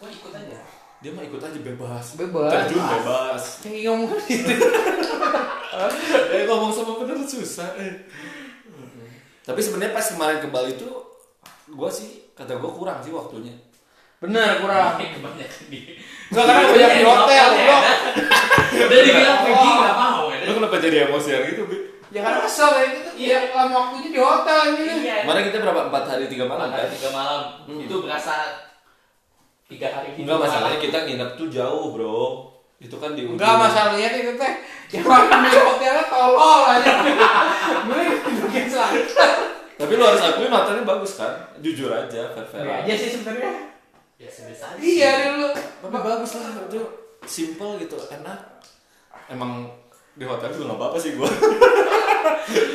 [0.00, 0.58] Gua ikut aja.
[1.06, 2.18] Dia mah ikut aja bebas.
[2.18, 2.50] Bebas.
[2.50, 3.42] Terjun bebas.
[3.62, 4.50] Yang ngomong gitu.
[6.34, 7.78] eh ngomong sama bener susah.
[7.78, 8.10] Eh.
[9.46, 11.22] Tapi sebenarnya pas kemarin ke Bali tuh,
[11.70, 13.54] gue sih kata gue kurang sih waktunya.
[14.18, 14.98] Benar kurang.
[14.98, 15.94] Kebanyakan di.
[16.34, 17.78] Enggak karena banyak di hotel, bro.
[18.74, 20.38] Udah dibilang pergi nggak mau ya.
[20.42, 21.78] Lu kenapa jadi emosian gitu, Bi?
[22.10, 23.10] Ya karena kesel ya gitu.
[23.14, 25.06] Iya, lama waktunya di hotel ini.
[25.06, 25.16] Iya.
[25.22, 25.80] Kemarin kita berapa?
[25.86, 26.90] Empat hari tiga malam Malam kan?
[26.98, 27.40] tiga malam.
[27.62, 27.78] Hmm.
[27.86, 28.34] Itu berasa
[29.66, 30.26] tiga hari gitu.
[30.26, 32.50] Enggak masalahnya kita nginep tuh jauh, bro.
[32.78, 33.34] Itu kan di ujung.
[33.34, 34.52] Enggak masalahnya itu teh.
[34.94, 36.92] Yang makan di hotelnya tolol aja.
[37.86, 38.02] Gue
[38.46, 39.02] bikin selatan.
[39.76, 41.32] Tapi lu harus akuin hotelnya bagus kan?
[41.60, 42.94] Jujur aja, fair-fair Iya aja.
[42.96, 43.52] sih sebenarnya.
[44.16, 44.80] Ya sebisa aja.
[44.80, 45.48] Iya dulu.
[45.52, 46.80] Tapi bagus lah, itu
[47.28, 48.38] simple gitu, enak.
[49.28, 49.68] Emang
[50.16, 51.28] di hotel juga nggak apa-apa sih gua.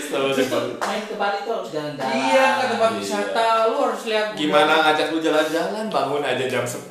[0.02, 2.12] Selalu Terus tuh main ke Bali tuh harus jalan-jalan.
[2.12, 2.98] Iya ke tempat Iya.
[2.98, 6.88] wisata lu harus lihat Gimana ngajak lu jalan-jalan, bangun aja jam 10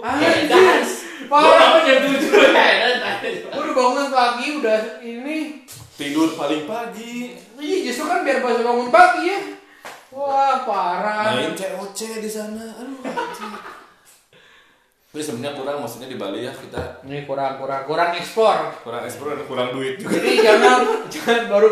[0.00, 0.30] Ah, iya.
[0.44, 0.90] guys.
[1.26, 1.78] Parah.
[1.80, 5.38] jam tujuh dan- Gue udah bangun pagi udah ini.
[5.92, 9.38] Tidur paling pagi Iya justru kan biar pas bangun pagi ya.
[10.10, 11.30] Wah parah.
[11.32, 12.98] Main COC di sana Aduh.
[15.10, 18.78] Tapi sebenarnya kurang maksudnya di Bali ya kita Ini kurang kurang kurang ekspor.
[18.86, 20.14] kurang eksplor dan kurang duit juga.
[20.14, 21.68] Jadi jangan jangan baru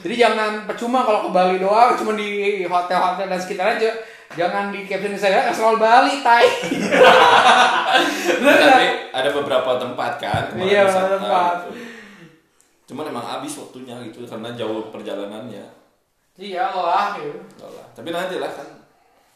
[0.00, 3.92] jadi jangan percuma kalau ke Bali doang cuma di hotel-hotel dan sekitar aja.
[4.32, 6.46] Jangan di caption saya soal Bali, tai.
[8.40, 8.56] Nggak?
[8.62, 10.54] Tapi ada beberapa tempat kan.
[10.54, 11.56] Iya, beberapa tempat.
[12.86, 15.66] Cuman emang habis waktunya gitu karena jauh perjalanannya.
[16.40, 17.42] Iya lah gitu.
[17.58, 17.86] Enggak lah.
[17.92, 18.79] Tapi nanti lah kan.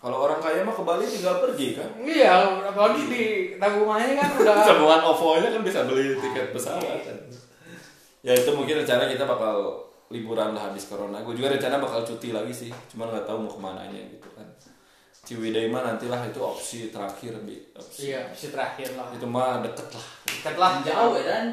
[0.05, 1.89] Kalau orang kaya mah ke Bali tinggal pergi kan.
[1.97, 3.25] Iya, apalagi di
[3.57, 7.17] tabungannya kan udah Tabungan OVO-nya kan bisa beli tiket pesawat kan.
[8.21, 9.81] Ya itu mungkin rencana kita bakal
[10.13, 11.25] liburan lah habis corona.
[11.25, 12.69] Gue juga rencana bakal cuti lagi sih.
[12.93, 14.45] Cuman nggak tahu mau ke mananya gitu kan.
[15.25, 17.57] Ciwidey mah nantilah itu opsi terakhir bi.
[17.73, 18.13] Opsi.
[18.13, 19.09] Iya, si terakhir lah.
[19.09, 20.07] Itu mah deket lah.
[20.29, 20.73] Dekat lah.
[20.85, 21.47] Jauh ya dan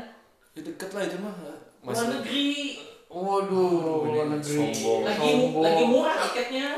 [0.51, 1.31] Ya deket lah itu mah.
[1.31, 1.55] luar
[1.87, 2.47] Masih negeri
[3.07, 4.55] Waduh, luar negeri.
[4.75, 5.01] Sombong.
[5.03, 5.63] lagi Sombong.
[5.63, 6.69] lagi murah tiketnya.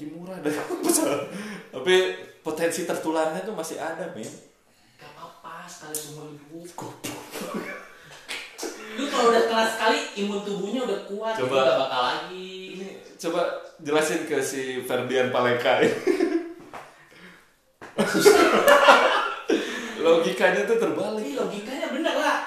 [0.00, 0.40] Lagi murah
[0.80, 1.28] pesawat.
[1.76, 1.94] Tapi
[2.40, 4.24] potensi tertularnya tuh masih ada, men.
[4.96, 6.72] Gak apa-apa sekali seumur hidup.
[8.96, 11.60] Lu kalau udah kelas sekali imun tubuhnya udah kuat, Coba.
[11.60, 12.80] gak bakal lagi.
[12.80, 15.84] Ini coba jelasin ke si Ferdian Paleka.
[20.00, 21.28] Logikanya tuh terbalik.
[21.28, 21.36] Ini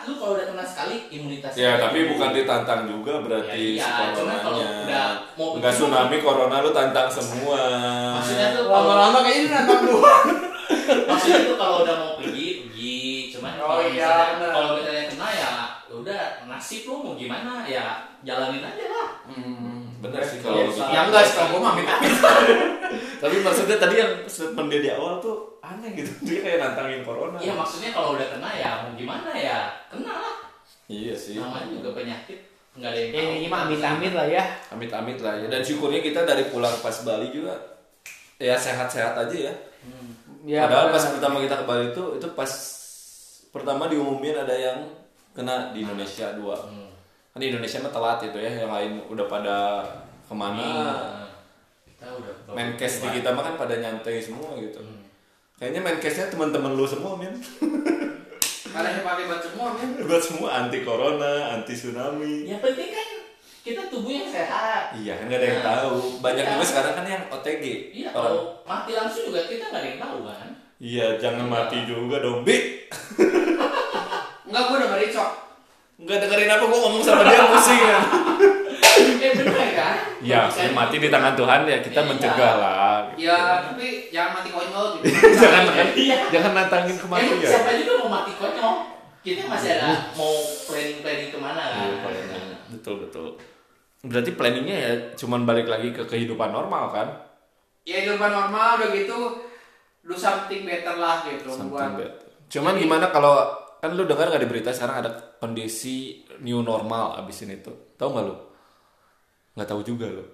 [0.04, 1.52] Lu kalau udah kena sekali imunitas.
[1.54, 4.84] Ya, tapi bukan ditantang juga berarti Ya, si iya, cuman kalau coronanya.
[4.84, 7.62] udah mau Enggak begini- tsunami corona lu tantang semua.
[8.16, 10.28] Maksudnya tuh kalau Lama-lama kayaknya ini nantang doang.
[11.10, 13.00] maksudnya tuh kalau udah mau pergi pergi.
[13.32, 15.52] Cuman Oh, kalau iya, misalnya kalau misalnya kena ya
[15.94, 17.86] udah nasib lu mau gimana ya
[18.22, 19.08] jalanin aja lah.
[19.24, 20.68] Hmm, bener sih kalau iya.
[20.68, 20.82] gitu.
[20.84, 21.76] Ya enggak sih kalau gue mah.
[23.22, 26.12] Tapi maksudnya tadi yang statement dia di awal tuh aneh gitu.
[26.28, 27.40] Dia kayak nantangin corona.
[27.40, 30.36] Iya maksudnya kalau udah kena ya mau gimana ya kena lah.
[30.92, 31.40] Iya sih.
[31.40, 32.40] Namanya juga penyakit
[32.74, 33.34] nggak ada yang Ya tahu.
[33.38, 34.44] ini mah amit amit lah ya.
[34.74, 35.48] Amit-amit lah ya.
[35.48, 37.56] Dan syukurnya kita dari pulang pas Bali juga
[38.42, 39.54] ya sehat-sehat aja ya.
[39.86, 40.12] Hmm.
[40.44, 42.52] Ya, Padahal pas pertama kita ke Bali itu itu pas
[43.54, 44.84] pertama diumumin ada yang
[45.32, 46.58] kena di Indonesia dua.
[46.58, 46.92] Hmm.
[47.32, 49.58] Kan di Indonesia mah telat itu ya, yang lain udah pada
[50.28, 50.66] ke mana?
[50.66, 51.30] Nah,
[51.88, 54.82] kita udah Menkes di kita mah kan pada nyantai semua gitu.
[54.82, 55.03] Hmm.
[55.64, 57.32] Kayaknya Menkesnya teman-teman lu semua, men.
[58.68, 59.96] Karena hebat-hebat semua men.
[59.96, 62.44] Buat semua anti corona, anti tsunami.
[62.44, 63.08] Yang penting kan
[63.64, 64.92] kita tubuhnya sehat.
[64.92, 66.20] Iya, kan gak ada yang Nah, tahu.
[66.20, 66.52] Banyak iya.
[66.52, 67.64] juga sekarang kan yang OTG.
[67.96, 70.50] Iya kalau mati langsung juga kita nggak ada yang tahu kan.
[70.84, 72.56] Iya, jangan mati juga dong, Bi.
[74.52, 75.32] Enggak gue dengerin cok.
[76.04, 78.04] Enggak dengerin apa gua ngomong sama dia pusing kan.
[78.94, 79.96] Eh kan?
[80.22, 82.10] Ya, mati di tangan Tuhan ya kita Iya.
[82.10, 83.00] mencegah lah.
[83.18, 85.06] Ya tapi jangan mati konyol gitu.
[85.42, 86.18] jangan Iya.
[86.30, 87.38] jangan nantangin kematian.
[87.42, 88.76] siapa juga mau mati konyol?
[89.24, 90.36] Kita masih ada mau
[90.68, 91.88] planning planning ke mana kan?
[91.90, 92.56] Iya.
[92.70, 93.28] Betul betul.
[94.04, 97.08] Berarti planningnya ya cuman balik lagi ke kehidupan normal kan?
[97.84, 99.18] Ya hidupan normal udah gitu
[100.04, 102.28] do something better lah gitu Something buat better.
[102.52, 103.48] Cuman gimana kalau
[103.80, 107.96] kan lu dengar nggak di berita sekarang ada kondisi new normal abis ini tuh.
[107.96, 108.36] Tahu nggak lu?
[109.54, 110.26] Nggak tahu juga lu.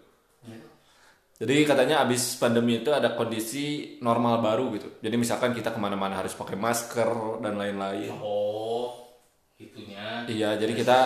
[1.40, 4.92] Jadi katanya abis pandemi itu ada kondisi normal baru gitu.
[5.00, 8.12] Jadi misalkan kita ke mana-mana harus pakai masker dan lain-lain.
[8.20, 9.16] Oh,
[9.56, 10.28] itunya.
[10.28, 10.98] Iya, jadi kita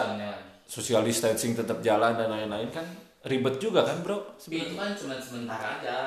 [0.66, 2.82] social distancing tetap jalan dan lain-lain kan
[3.24, 5.98] ribet juga kan bro Tapi itu kan cuma sementara aja.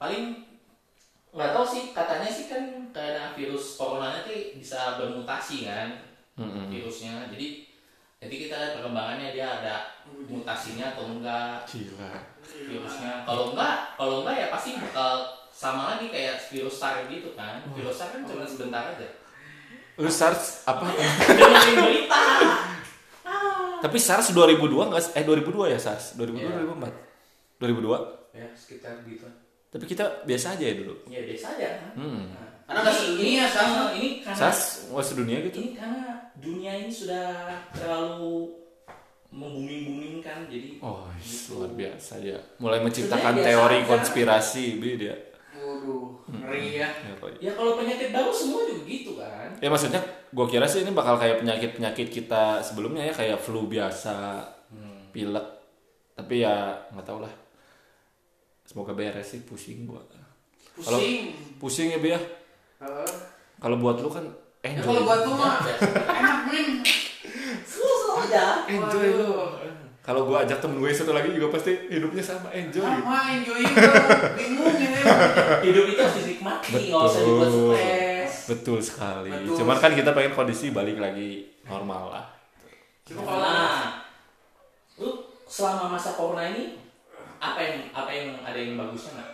[0.00, 0.40] Paling
[1.36, 2.64] nggak tahu sih katanya sih kan
[2.96, 6.00] karena virus corona itu bisa bermutasi kan
[6.40, 6.72] Mm-mm.
[6.72, 7.28] virusnya.
[7.28, 7.68] Jadi
[8.24, 9.95] jadi kita lihat perkembangannya dia ada
[10.28, 12.12] mutasinya atau enggak gila
[12.46, 13.22] virusnya.
[13.22, 15.12] Kalau enggak, kalau enggak ya pasti bakal
[15.50, 17.64] sama lagi kayak virus SARS gitu kan.
[17.72, 19.08] Virus SARS kan cuma sebentar aja.
[19.96, 20.92] lu SARS apa
[21.30, 22.20] Dengerin berita.
[23.78, 26.52] tapi SARS 2002 nggak eh 2002 ya SARS 2002 Iya.
[26.68, 26.92] 2004
[27.56, 29.24] 2002 Ya sekitar gitu.
[29.66, 31.90] tapi kita biasa aja ya dulu Ya biasa aja kan.
[31.96, 32.22] hmm.
[32.28, 33.72] Nah, Karena nggak sedunia, SARS.
[33.72, 34.60] eh, ini karena SARS
[34.90, 36.04] wah sedunia gitu ini karena
[36.36, 37.28] dunia ini sudah
[37.72, 38.52] terlalu
[39.28, 41.56] membuming-bumingkan jadi oh gitu.
[41.56, 45.14] luar biasa ya mulai menciptakan Sebenarnya teori biasa konspirasi beda
[45.56, 46.88] Waduh, ngeri ya.
[47.38, 49.50] Ya kalau penyakit baru semua juga gitu kan.
[49.56, 53.66] ya maksudnya gue kira sih ini bakal kayak penyakit penyakit kita sebelumnya ya kayak flu
[53.66, 55.10] biasa Hmm.
[55.10, 55.46] pilek
[56.12, 57.30] tapi ya nggak tau lah
[58.62, 61.22] semoga beres sih pusing Kalau- Pusing.
[61.56, 62.20] pusing ya Bi ya
[62.78, 63.10] Heeh.
[63.56, 64.26] kalau buat lu kan
[64.58, 65.74] Ya enjoy kalau buat lu mah Ya,
[66.18, 66.68] enak men.
[68.26, 68.46] Aja.
[68.66, 69.30] enjoy lu
[70.00, 73.74] kalau gua ajak temen gue satu lagi juga pasti hidupnya sama enjoy Sama enjoy itu.
[74.38, 75.02] Bingung ya.
[75.66, 78.32] Hidup itu harus dinikmati, nggak usah dibuat stres.
[78.46, 79.56] betul sekali Betul.
[79.58, 82.24] cuman kan kita pengen kondisi balik lagi normal lah
[83.02, 84.06] Cuma kalau Nah,
[84.96, 85.10] lu
[85.42, 86.78] selama masa corona ini
[87.36, 89.30] apa yang apa yang ada yang bagusnya nggak?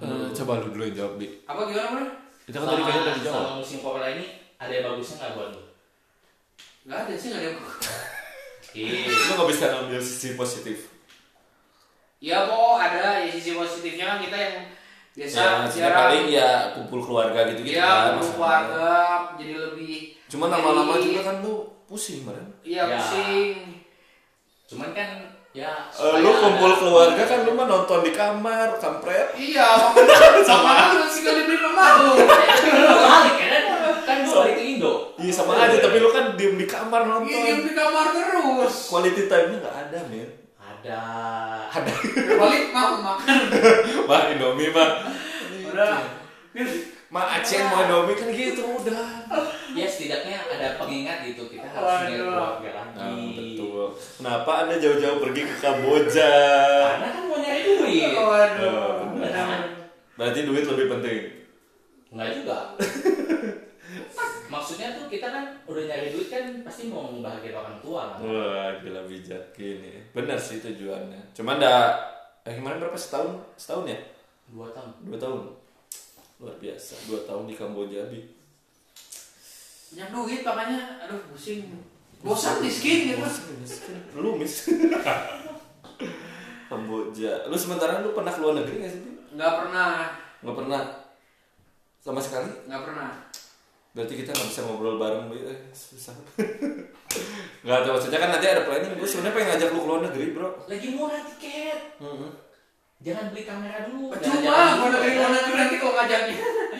[0.00, 2.02] Eh, coba lu dulu yang jawab bi apa gimana
[2.40, 4.24] kita kan tadi kayaknya udah dijawab selama musim corona ini
[4.56, 5.62] ada yang bagusnya nggak buat lu?
[6.82, 7.48] Gak ada sih gak ada.
[7.48, 7.62] yang-
[8.70, 9.10] Iya.
[9.10, 10.78] lu nggak bisa ngambil sisi positif
[12.18, 14.56] Ya kok ada ya sisi positifnya kan kita yang
[15.10, 18.88] biasa ya jarang- paling ya kumpul keluarga gitu gitu Iya, kan kumpul keluarga
[19.34, 22.94] jadi lebih cuman lama-lama juga kan lu pusing kan Iya Ya.
[22.94, 23.56] pusing.
[24.64, 25.08] Cuman kan
[25.50, 29.68] ya supaya lu kumpul ada- keluarga kan lu mah nonton di kamar kampret Iya,
[30.46, 32.14] sama aja sih kali beli mau.
[32.14, 33.49] Lu balik kan?
[34.10, 34.92] Kan gue balik ke Indo.
[35.16, 38.74] iya sama aja tapi lu kan diem di kamar Iya, nonton diem di kamar terus.
[38.86, 41.02] quality time-nya nggak ada men Ada.
[41.68, 41.92] ada
[42.34, 43.38] Balik mau makan.
[44.08, 44.90] mah Indomie mah
[45.62, 46.02] Udah.
[47.06, 49.06] mah Aceh mau Indomie kan gitu udah
[49.70, 52.26] Ya setidaknya ada pengingat gitu kita harus Waduh.
[52.26, 52.96] keluarga lagi.
[52.96, 53.86] nah, betul
[54.18, 56.32] kenapa anda jauh-jauh pergi ke Kamboja
[56.90, 58.10] Karena kan mau nyari duit.
[58.10, 59.14] Waduh.
[59.14, 59.60] Benar.
[60.16, 61.20] berarti duit lebih penting
[62.10, 62.58] Enggak juga.
[64.50, 68.02] Maksudnya tuh kita kan udah nyari duit kan pasti mau membahagiakan orang tua.
[68.14, 68.18] Kan.
[68.26, 70.02] wah gila bijak gini.
[70.10, 71.34] Benar sih tujuannya.
[71.34, 71.94] Cuman dah
[72.46, 72.98] eh, gimana berapa?
[72.98, 73.38] Setahun?
[73.54, 73.98] Setahun ya?
[74.50, 74.90] Dua tahun.
[75.06, 75.40] dua tahun.
[76.42, 76.94] Luar biasa.
[77.06, 78.20] Dua tahun di Kamboja bi.
[79.90, 81.66] Banyak duit makanya aduh pusing.
[82.20, 83.26] Bosan miskin gitu.
[84.18, 84.70] lu mis.
[86.70, 87.32] Kamboja.
[87.50, 89.02] Lu sementara lu pernah ke luar negeri nggak sih?
[89.34, 89.90] Nggak pernah,
[90.42, 90.82] nggak pernah?
[92.02, 92.50] Sama sekali?
[92.66, 93.29] Nggak pernah.
[93.90, 95.38] Berarti kita nggak bisa ngobrol bareng Bi.
[95.42, 96.14] Eh, susah
[97.66, 100.26] nggak tahu maksudnya kan nanti ada planning gue sebenarnya pengen ngajak lu ke luar negeri
[100.30, 101.78] bro Lagi murah tiket.
[101.98, 102.30] Hmm.
[103.00, 104.12] Jangan beli kamera dulu.
[104.12, 104.96] Cuma kalau dulu.
[105.00, 106.36] dari luar negeri nanti kalau ngajaknya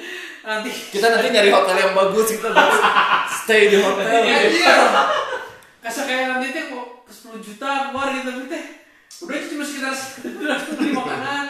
[0.48, 2.72] nanti kita nanti nyari hotel yang bagus kita buat
[3.42, 4.80] stay di hotel Anjir.
[5.80, 8.64] Kasar kayak nanti teh mau ke 10 juta keluar gitu teh.
[9.26, 9.92] Udah itu cuma sekitar
[10.78, 11.46] beli makanan.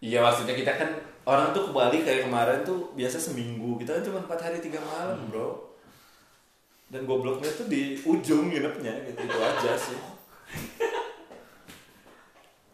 [0.00, 0.90] iya maksudnya kita kan
[1.24, 3.80] orang tuh ke Bali kayak kemarin tuh biasa seminggu.
[3.80, 5.76] Kita kan cuma empat hari tiga malam bro.
[6.92, 9.20] Dan gobloknya tuh di ujung nginepnya gitu.
[9.24, 9.98] Itu aja sih.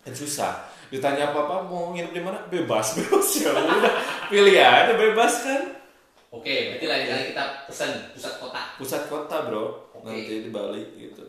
[0.03, 0.67] Dan susah.
[0.91, 2.43] Ditanya apa apa mau nginep di mana?
[2.51, 3.95] Bebas bebas ya udah
[4.27, 5.63] pilih aja bebas kan?
[6.31, 8.63] Oke, berarti lain kali kita pesen pusat kota.
[8.79, 9.91] pusat kota bro.
[9.95, 10.07] Oke.
[10.11, 11.25] nanti di Bali gitu.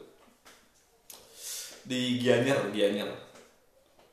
[1.85, 3.09] Di Gianyar Gianyar.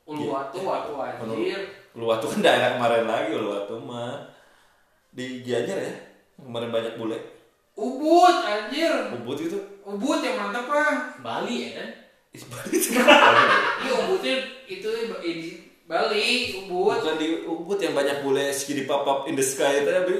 [0.09, 1.78] Uluwatu, watu anjir.
[1.97, 4.29] Uluwatu kan daerah kemarin lagi Uluwatu mah
[5.09, 5.93] di Gianyar ya
[6.37, 7.17] kemarin banyak bule
[7.79, 8.91] Ubud anjir.
[9.15, 11.15] Ubud itu Ubud yang mantap ah.
[11.23, 11.89] Bali ya kan?
[12.35, 13.07] Bali itu kan
[13.87, 14.35] Iya Ubudnya
[14.67, 14.87] itu
[15.23, 15.47] di
[15.89, 17.01] Bali, Ubud.
[17.01, 20.17] bukan di Ubud yang banyak bule skidi pop up in the sky itu ya Bi?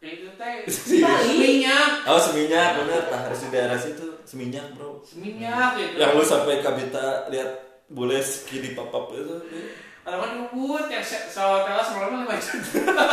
[0.00, 0.54] Itu teh
[1.04, 1.34] Bali.
[1.34, 5.98] minyak, oh seminyak bener tak harus di daerah situ seminyak bro minyak gitu.
[5.98, 7.50] yang lu sampai kabita lihat
[7.90, 9.36] bule skidi pop up itu
[10.02, 13.04] Kan di Ubud yang sewa hotel semalam lima juta.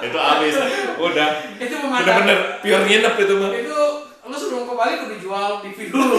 [0.00, 0.54] itu habis
[0.96, 2.06] udah itu memantap.
[2.24, 3.80] bener-bener pure nginep itu mah Itu
[4.22, 6.18] lu sebelum ke Bali udah jual TV dulu.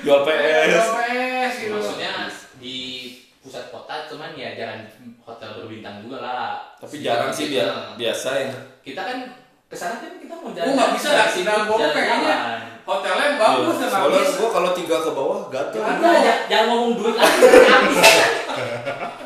[0.00, 1.74] jual PS Jual PS gitu.
[1.74, 2.12] Maksudnya
[2.56, 2.76] di
[3.38, 4.86] pusat kota cuman ya jangan
[5.20, 6.50] hotel berbintang juga lah.
[6.76, 9.18] tapi jarang sih dia Kita- biasa ya Kita kan
[9.66, 11.42] ke sana kan kita mau Oh, nggak bisa, sini sih.
[11.42, 12.36] Dalam gua kayaknya
[12.82, 15.80] hotelnya bagus Iya, dan soalnya bagus gue kalau tiga ke bawah gatel.
[16.50, 17.40] Jangan, ngomong duit lagi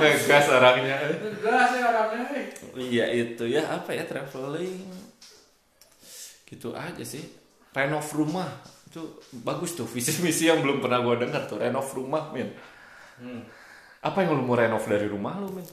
[0.00, 0.96] ngegas orangnya.
[1.42, 2.46] Gas ya orangnya eh.
[2.76, 4.86] iya itu ya apa ya traveling.
[6.46, 7.24] Gitu aja sih.
[7.74, 8.48] Renov rumah.
[8.90, 12.50] Itu bagus tuh visi misi yang belum pernah gue dengar tuh renov rumah min.
[13.14, 13.46] Hmm.
[14.02, 15.66] apa yang lu mau renov dari rumah lu min?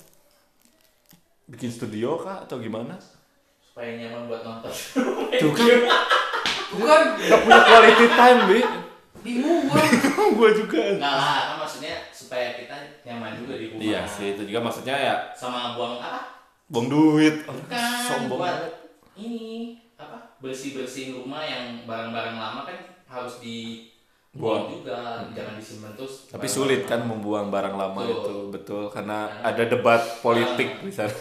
[1.50, 2.96] Bikin studio kah atau gimana?
[3.60, 4.72] Supaya nyaman buat nonton.
[5.36, 5.80] tuh kan.
[6.72, 7.02] Bukan.
[7.28, 8.60] Gak punya quality time bi.
[9.22, 9.84] Bingung gua.
[10.32, 10.82] Gue juga.
[10.98, 11.61] Enggak lah, kan
[12.32, 13.84] supaya kita nyaman juga di rumah.
[13.84, 16.32] iya sih itu juga maksudnya ya Sama buang apa?
[16.72, 17.76] buang duit Bukan,
[18.08, 18.72] sombong buat
[19.20, 20.40] ini apa?
[20.40, 23.84] Bersih-bersihin rumah yang barang-barang lama kan harus di
[24.32, 24.72] Buang.
[24.72, 26.32] juga, jangan disimpan terus.
[26.32, 28.16] tapi sulit kan membuang barang lama Betul.
[28.16, 29.52] itu betul karena Nah.
[29.52, 31.12] ada debat politik di sana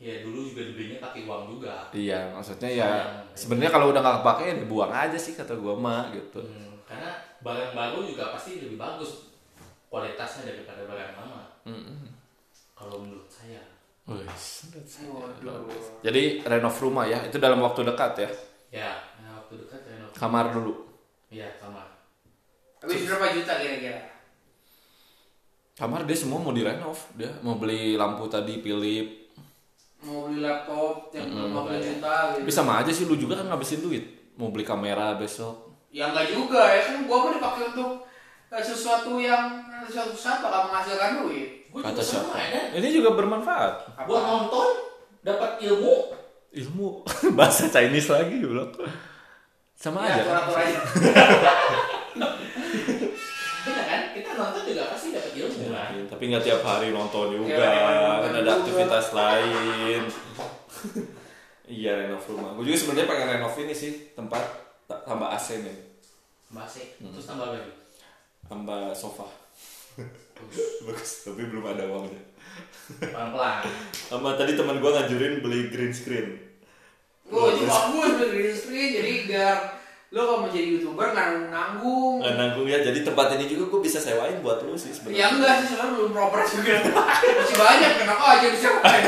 [0.00, 1.92] ya dulu juga dibelinya pakai uang juga.
[1.92, 2.88] Iya, maksudnya ya
[3.36, 6.40] sebenarnya kalau udah nggak kepake ya dibuang aja sih kata gua mah gitu.
[6.40, 7.12] Hmm, karena
[7.44, 9.28] barang baru juga pasti lebih bagus
[9.88, 11.42] kualitasnya daripada barang lama.
[11.64, 12.12] Mm-mm.
[12.72, 13.60] Kalau menurut saya.
[16.00, 18.30] Jadi renov rumah ya, itu dalam waktu dekat ya.
[18.70, 18.90] Ya,
[19.36, 20.10] waktu dekat renov.
[20.14, 20.72] Kamar dulu.
[21.28, 21.84] Iya, kamar.
[22.78, 23.98] habis berapa juta kira-kira
[25.74, 29.26] Kamar dia semua mau direnov, dia mau beli lampu tadi Philip.
[29.98, 31.58] mau beli laptop yang Mm-mm.
[31.58, 34.04] 50 juta gitu Bisa sama aja sih lu juga kan ngabisin duit.
[34.38, 35.66] Mau beli kamera besok.
[35.90, 38.06] ya enggak juga ya kan gua mau dipakai untuk
[38.48, 42.36] eh, sesuatu yang sesuatu saat bakal menghasilkan duit Gue Kata juga sama siapa?
[42.46, 42.62] ya.
[42.74, 43.72] Ini juga bermanfaat.
[44.04, 44.68] Buat nonton,
[45.20, 46.16] dapat ilmu.
[46.50, 46.88] Ilmu
[47.38, 48.72] bahasa Chinese lagi belum.
[49.74, 50.22] Sama ya aja.
[50.24, 50.36] kan?
[50.42, 50.80] atur aja
[53.58, 54.00] Benar kan?
[54.10, 55.88] Kita nonton juga pasti dapat ilmu kan.
[55.90, 58.52] Iya, tapi nggak tiap hari nonton juga, Iya, nonton kan ada juga.
[58.56, 60.02] aktivitas lain.
[61.78, 62.50] iya renov rumah.
[62.54, 64.40] Gue juga sebenarnya pengen renov ini sih tempat
[64.86, 65.76] ta- tambah AC nih,
[66.48, 67.72] Mbak C, terus tambah lagi.
[68.48, 69.28] tambah sofa.
[70.84, 72.22] Bagus, tapi belum ada uangnya.
[73.02, 73.66] Pelan-pelan.
[73.92, 76.28] Sama tadi teman gue ngajurin beli green screen.
[77.28, 79.56] gua itu bagus beli green screen jadi biar
[80.08, 83.80] lo kalau mau jadi youtuber nggak nanggung Nggak nanggung ya, jadi tempat ini juga gue
[83.84, 85.26] bisa sewain buat lu sih ya sebenarnya.
[85.36, 86.72] enggak sih soalnya belum proper juga
[87.36, 89.00] masih banyak kenapa aja bisa pakai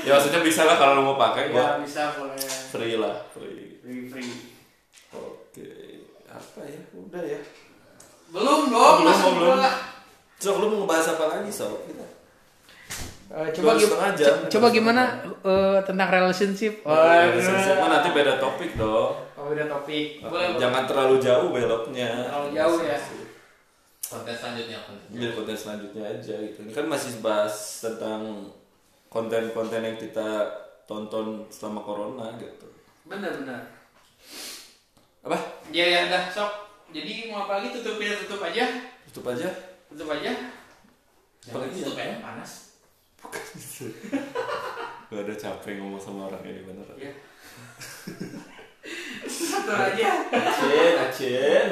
[0.00, 2.38] Ya maksudnya bisa lah kalau lu mau pakai ya gua bisa boleh
[2.70, 3.82] free lah, free.
[3.82, 4.30] free free
[5.10, 5.66] Oke,
[6.30, 6.80] apa ya?
[6.94, 7.40] Udah ya.
[8.30, 9.58] Belum dong Oh, belum, masa oh, belum.
[10.36, 12.06] Sok lu mau ngebahas apa lagi sok kita?
[13.30, 14.34] Eh, Dua coba gim- setengah jam.
[14.36, 19.14] co- coba gimana eh, tentang relationship Relationship mah nanti beda topik dong.
[19.30, 20.58] oh beda topik boleh boleh.
[20.58, 22.10] Jangan terlalu jauh beloknya.
[22.24, 22.98] Terlalu jauh ya.
[24.02, 25.06] Konten selanjutnya konten.
[25.12, 26.58] Biar konten selanjutnya aja gitu.
[26.60, 28.50] Ini kan masih bahas tentang
[29.06, 30.46] konten-konten yang kita
[30.84, 32.66] tonton selama corona gitu.
[33.02, 33.58] bener bener
[35.20, 35.34] Apa?
[35.68, 36.50] ya ya udah sok
[36.90, 37.68] jadi mau apa lagi?
[37.78, 38.64] Tutup ya tutup aja.
[39.10, 39.48] Tutup aja.
[39.90, 40.32] tutup aja.
[41.40, 42.16] Jangan Apalagi itu ya?
[42.22, 42.52] panas.
[45.10, 46.86] Gak ada capek ngomong sama orang ini bener.
[46.94, 47.10] ya
[49.26, 51.68] satu aja Acen, acen.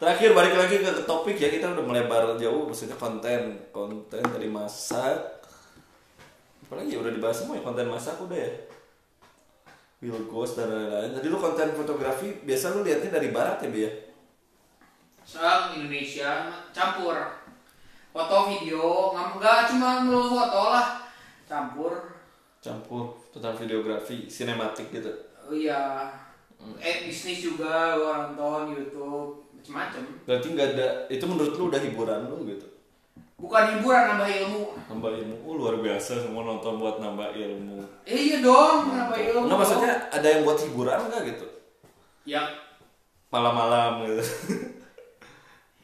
[0.00, 1.48] Terakhir balik lagi ke topik ya.
[1.52, 3.70] Kita udah melebar jauh maksudnya konten.
[3.70, 5.44] Konten dari masak.
[6.66, 6.98] Apalagi ya?
[7.00, 8.50] Udah dibahas semua ya konten masak udah ya
[10.04, 11.16] Will Ghost dan lain-lain.
[11.16, 13.92] Tadi lu konten fotografi biasa lu liatnya dari barat ya Bi ya?
[15.24, 17.16] Soal Indonesia campur.
[18.12, 21.08] Foto video nggak cuma melulu foto lah.
[21.48, 22.20] Campur.
[22.60, 25.08] Campur tentang videografi sinematik gitu?
[25.48, 26.12] Oh iya.
[26.76, 32.28] Eh bisnis juga gua nonton YouTube macam-macam berarti nggak ada itu menurut lu udah hiburan
[32.28, 32.68] lu gitu?
[33.40, 34.62] Bukan hiburan nambah ilmu.
[34.88, 35.34] Nambah ilmu.
[35.44, 37.84] Oh, luar biasa semua nonton buat nambah ilmu.
[38.08, 38.88] Eh, iya dong
[39.34, 41.46] ilmu nggak maksudnya ada yang buat hiburan nggak gitu?
[42.22, 42.46] Yang
[43.34, 44.22] malam-malam gitu.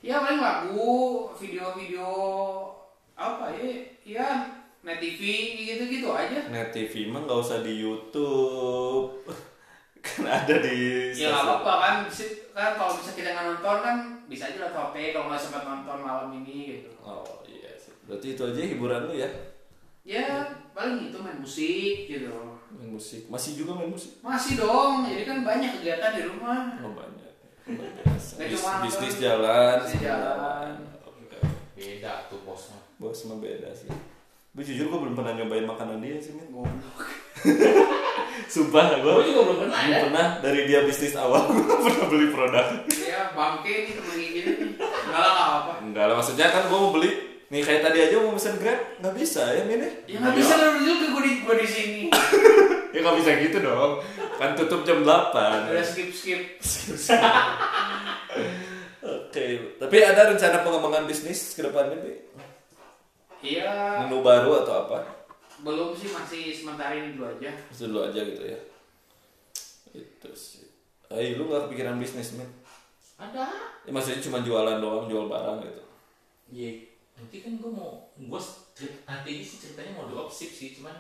[0.00, 2.08] Ya paling lagu video-video
[3.18, 3.68] apa ya
[4.00, 4.28] ya
[4.80, 5.20] net TV
[5.60, 6.48] gitu-gitu aja.
[6.48, 9.12] Net TV mah nggak usah di YouTube.
[10.00, 11.96] Kan ada di ya nggak apa-apa kan
[12.56, 13.96] kan kalau bisa kita nggak nonton kan
[14.32, 16.88] bisa aja lah HP kalau nggak sempat nonton malam ini gitu.
[17.04, 17.76] Oh iya
[18.08, 19.28] berarti itu aja hiburan lu ya?
[20.08, 22.32] Ya paling itu main musik gitu
[22.72, 23.26] main musik.
[23.26, 24.18] Masih juga main musik?
[24.20, 26.78] Masih dong jadi kan banyak kegiatan di rumah.
[26.80, 27.32] Oh banyak.
[27.70, 28.36] Bis-
[28.82, 29.80] bisnis jalan.
[29.80, 30.68] Bisnis jalan.
[31.02, 31.38] Oke.
[31.74, 32.78] Beda tuh bosnya.
[32.96, 33.88] bos mah beda sih.
[34.50, 36.50] Gue jujur gue belum pernah nyobain makanan dia sih Min.
[38.50, 40.00] sumpah gue Gue juga belum pernah belum ya.
[40.10, 40.26] pernah.
[40.42, 42.66] Dari dia bisnis awal gue pernah beli produk.
[42.90, 44.70] Ya bangke nih beli gini nih.
[44.76, 47.10] Nggak lah apa enggak lah maksudnya kan gue mau beli
[47.50, 50.52] nih kayak tadi aja mau pesen grab nggak bisa ya Min ya ya nggak bisa
[50.54, 52.02] lu juga gue di gue di sini
[52.94, 54.02] ya nggak bisa gitu dong.
[54.36, 55.70] Kan tutup jam 8.
[55.70, 56.42] Udah skip skip.
[59.00, 59.44] Oke,
[59.80, 62.14] tapi ada rencana pengembangan bisnis ke depannya, Bi?
[63.40, 64.04] Iya.
[64.04, 64.98] Menu baru atau apa?
[65.64, 67.48] Belum sih masih sementara ini dulu aja.
[67.72, 68.58] Terus dulu aja gitu ya.
[69.96, 70.68] Itu sih.
[71.10, 72.46] Eh, lu gak kepikiran bisnis, men?
[73.16, 73.48] Ada.
[73.88, 75.82] Ya, maksudnya cuma jualan doang, jual barang gitu.
[76.52, 76.89] Iya.
[77.20, 78.40] Nanti kan gue mau, gue
[79.04, 80.96] nanti ini sih ceritanya mau dropship sih, cuman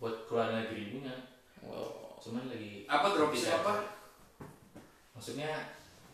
[0.00, 1.12] buat keluar negeri punya.
[1.60, 2.16] Wow.
[2.18, 2.88] Cuman lagi.
[2.88, 3.74] Apa dropship apa?
[5.12, 5.50] Maksudnya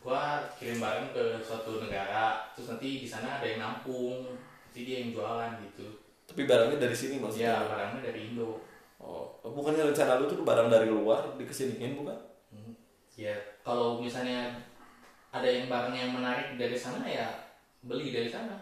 [0.04, 5.04] gua kirim barang ke suatu negara, terus nanti di sana ada yang nampung, nanti dia
[5.04, 5.88] yang jualan gitu.
[6.24, 7.52] Tapi barangnya dari sini Ya maksudnya.
[7.68, 8.60] barangnya dari Indo.
[8.96, 12.16] Oh, bukannya rencana lu tuh barang dari luar dikesiniin bukan?
[12.48, 12.72] Hmm.
[13.20, 14.56] Ya kalau misalnya
[15.28, 17.28] ada yang barang yang menarik dari sana ya
[17.84, 18.56] beli dari sana.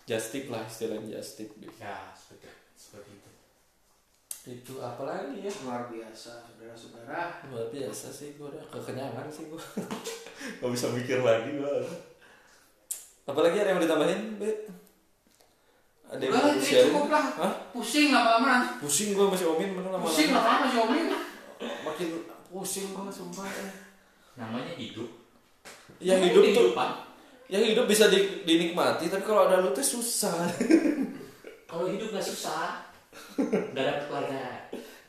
[0.00, 0.08] Oh, luar biasa.
[0.08, 1.50] Just tip lah istilahnya just tip.
[1.60, 1.68] Bi.
[1.76, 3.30] Ya seperti seperti itu.
[4.40, 5.52] Itu apa lagi ya?
[5.68, 7.44] Luar biasa, saudara-saudara.
[7.52, 9.60] Luar biasa sih gue udah kekenyangan sih gue.
[10.64, 11.74] Gak bisa mikir lagi gue.
[13.28, 14.50] Apalagi ada yang mau ditambahin, Be?
[16.10, 16.90] Ada yang mau sharing?
[16.90, 17.24] cukup lah.
[17.36, 17.52] Hah?
[17.70, 18.68] Pusing lama-lama nanti.
[18.82, 21.06] Pusing gue masih omin bener lama Pusing lama-lama si Omin.
[21.60, 22.08] Makin
[22.50, 23.46] pusing gue sumpah.
[24.34, 25.06] Namanya hidup.
[26.00, 26.68] Yang hidup tuh,
[27.50, 30.46] yang hidup bisa di- dinikmati, tapi kalau ada lu tuh susah.
[31.70, 32.82] Kalau hidup gak susah,
[33.70, 34.58] gak dapet pelajaran.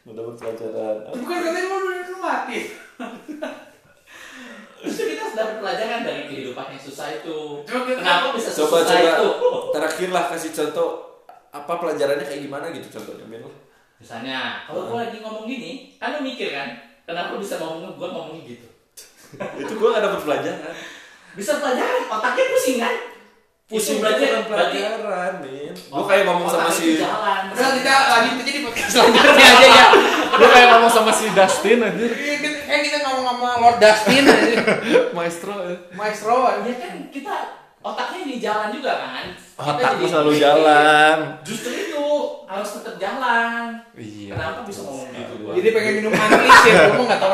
[0.06, 1.10] Mau dapat pelajaran.
[1.10, 2.60] Bukan katanya mau lu mati.
[4.82, 7.38] Justru kita harus dapet pelajaran dari kehidupan yang susah itu.
[7.66, 9.30] Coba Kenapa bisa Coba susah coba itu?
[9.74, 10.89] terakhir lah kasih contoh
[11.50, 13.42] apa pelajarannya kayak gimana gitu contohnya Min.
[13.98, 18.06] Misalnya, kalau gue lagi ngomong gini, kan lu mikir kan, kenapa lu bisa ngomong gue
[18.06, 18.68] ngomongnya gitu?
[19.66, 20.74] itu gue gak dapet pelajaran.
[21.32, 22.95] Bisa pelajaran, otaknya pusing kan?
[23.65, 25.71] Pusing Itu berarti, bukan berarti pelajaran, Min.
[25.71, 27.41] Gue kayak ngomong sama si jalan.
[27.47, 29.86] Udah kita lanjut aja di podcast selanjutnya aja ya.
[30.32, 32.11] Gue kayak ngomong sama si Dustin anjir.
[32.11, 34.55] Iya, kita- Kayak kita ngomong sama Lord Dustin aja.
[35.11, 35.53] Maestro.
[35.91, 36.36] Maestro.
[36.63, 37.36] Ya kan kita
[37.79, 39.25] otaknya di jalan juga kan?
[39.36, 41.17] Kita Otak jadi lu selalu jalan.
[41.41, 42.03] Justru itu
[42.45, 43.63] harus tetap jalan.
[43.93, 44.32] Iya.
[44.36, 45.51] Kenapa bisa ngomong gitu gua?
[45.55, 47.34] Jadi pengen minum antis ya, gue mau nggak tahu.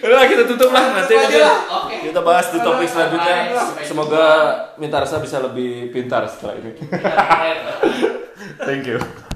[0.00, 1.44] Udah kita tutup lah nanti mungkin.
[1.68, 1.96] Oke.
[2.08, 3.36] kita bahas di topik selanjutnya.
[3.84, 4.24] Semoga
[4.80, 6.70] Mintarsa bisa lebih pintar setelah ini.
[6.76, 7.52] Kita mulai.
[8.66, 9.29] Thank you.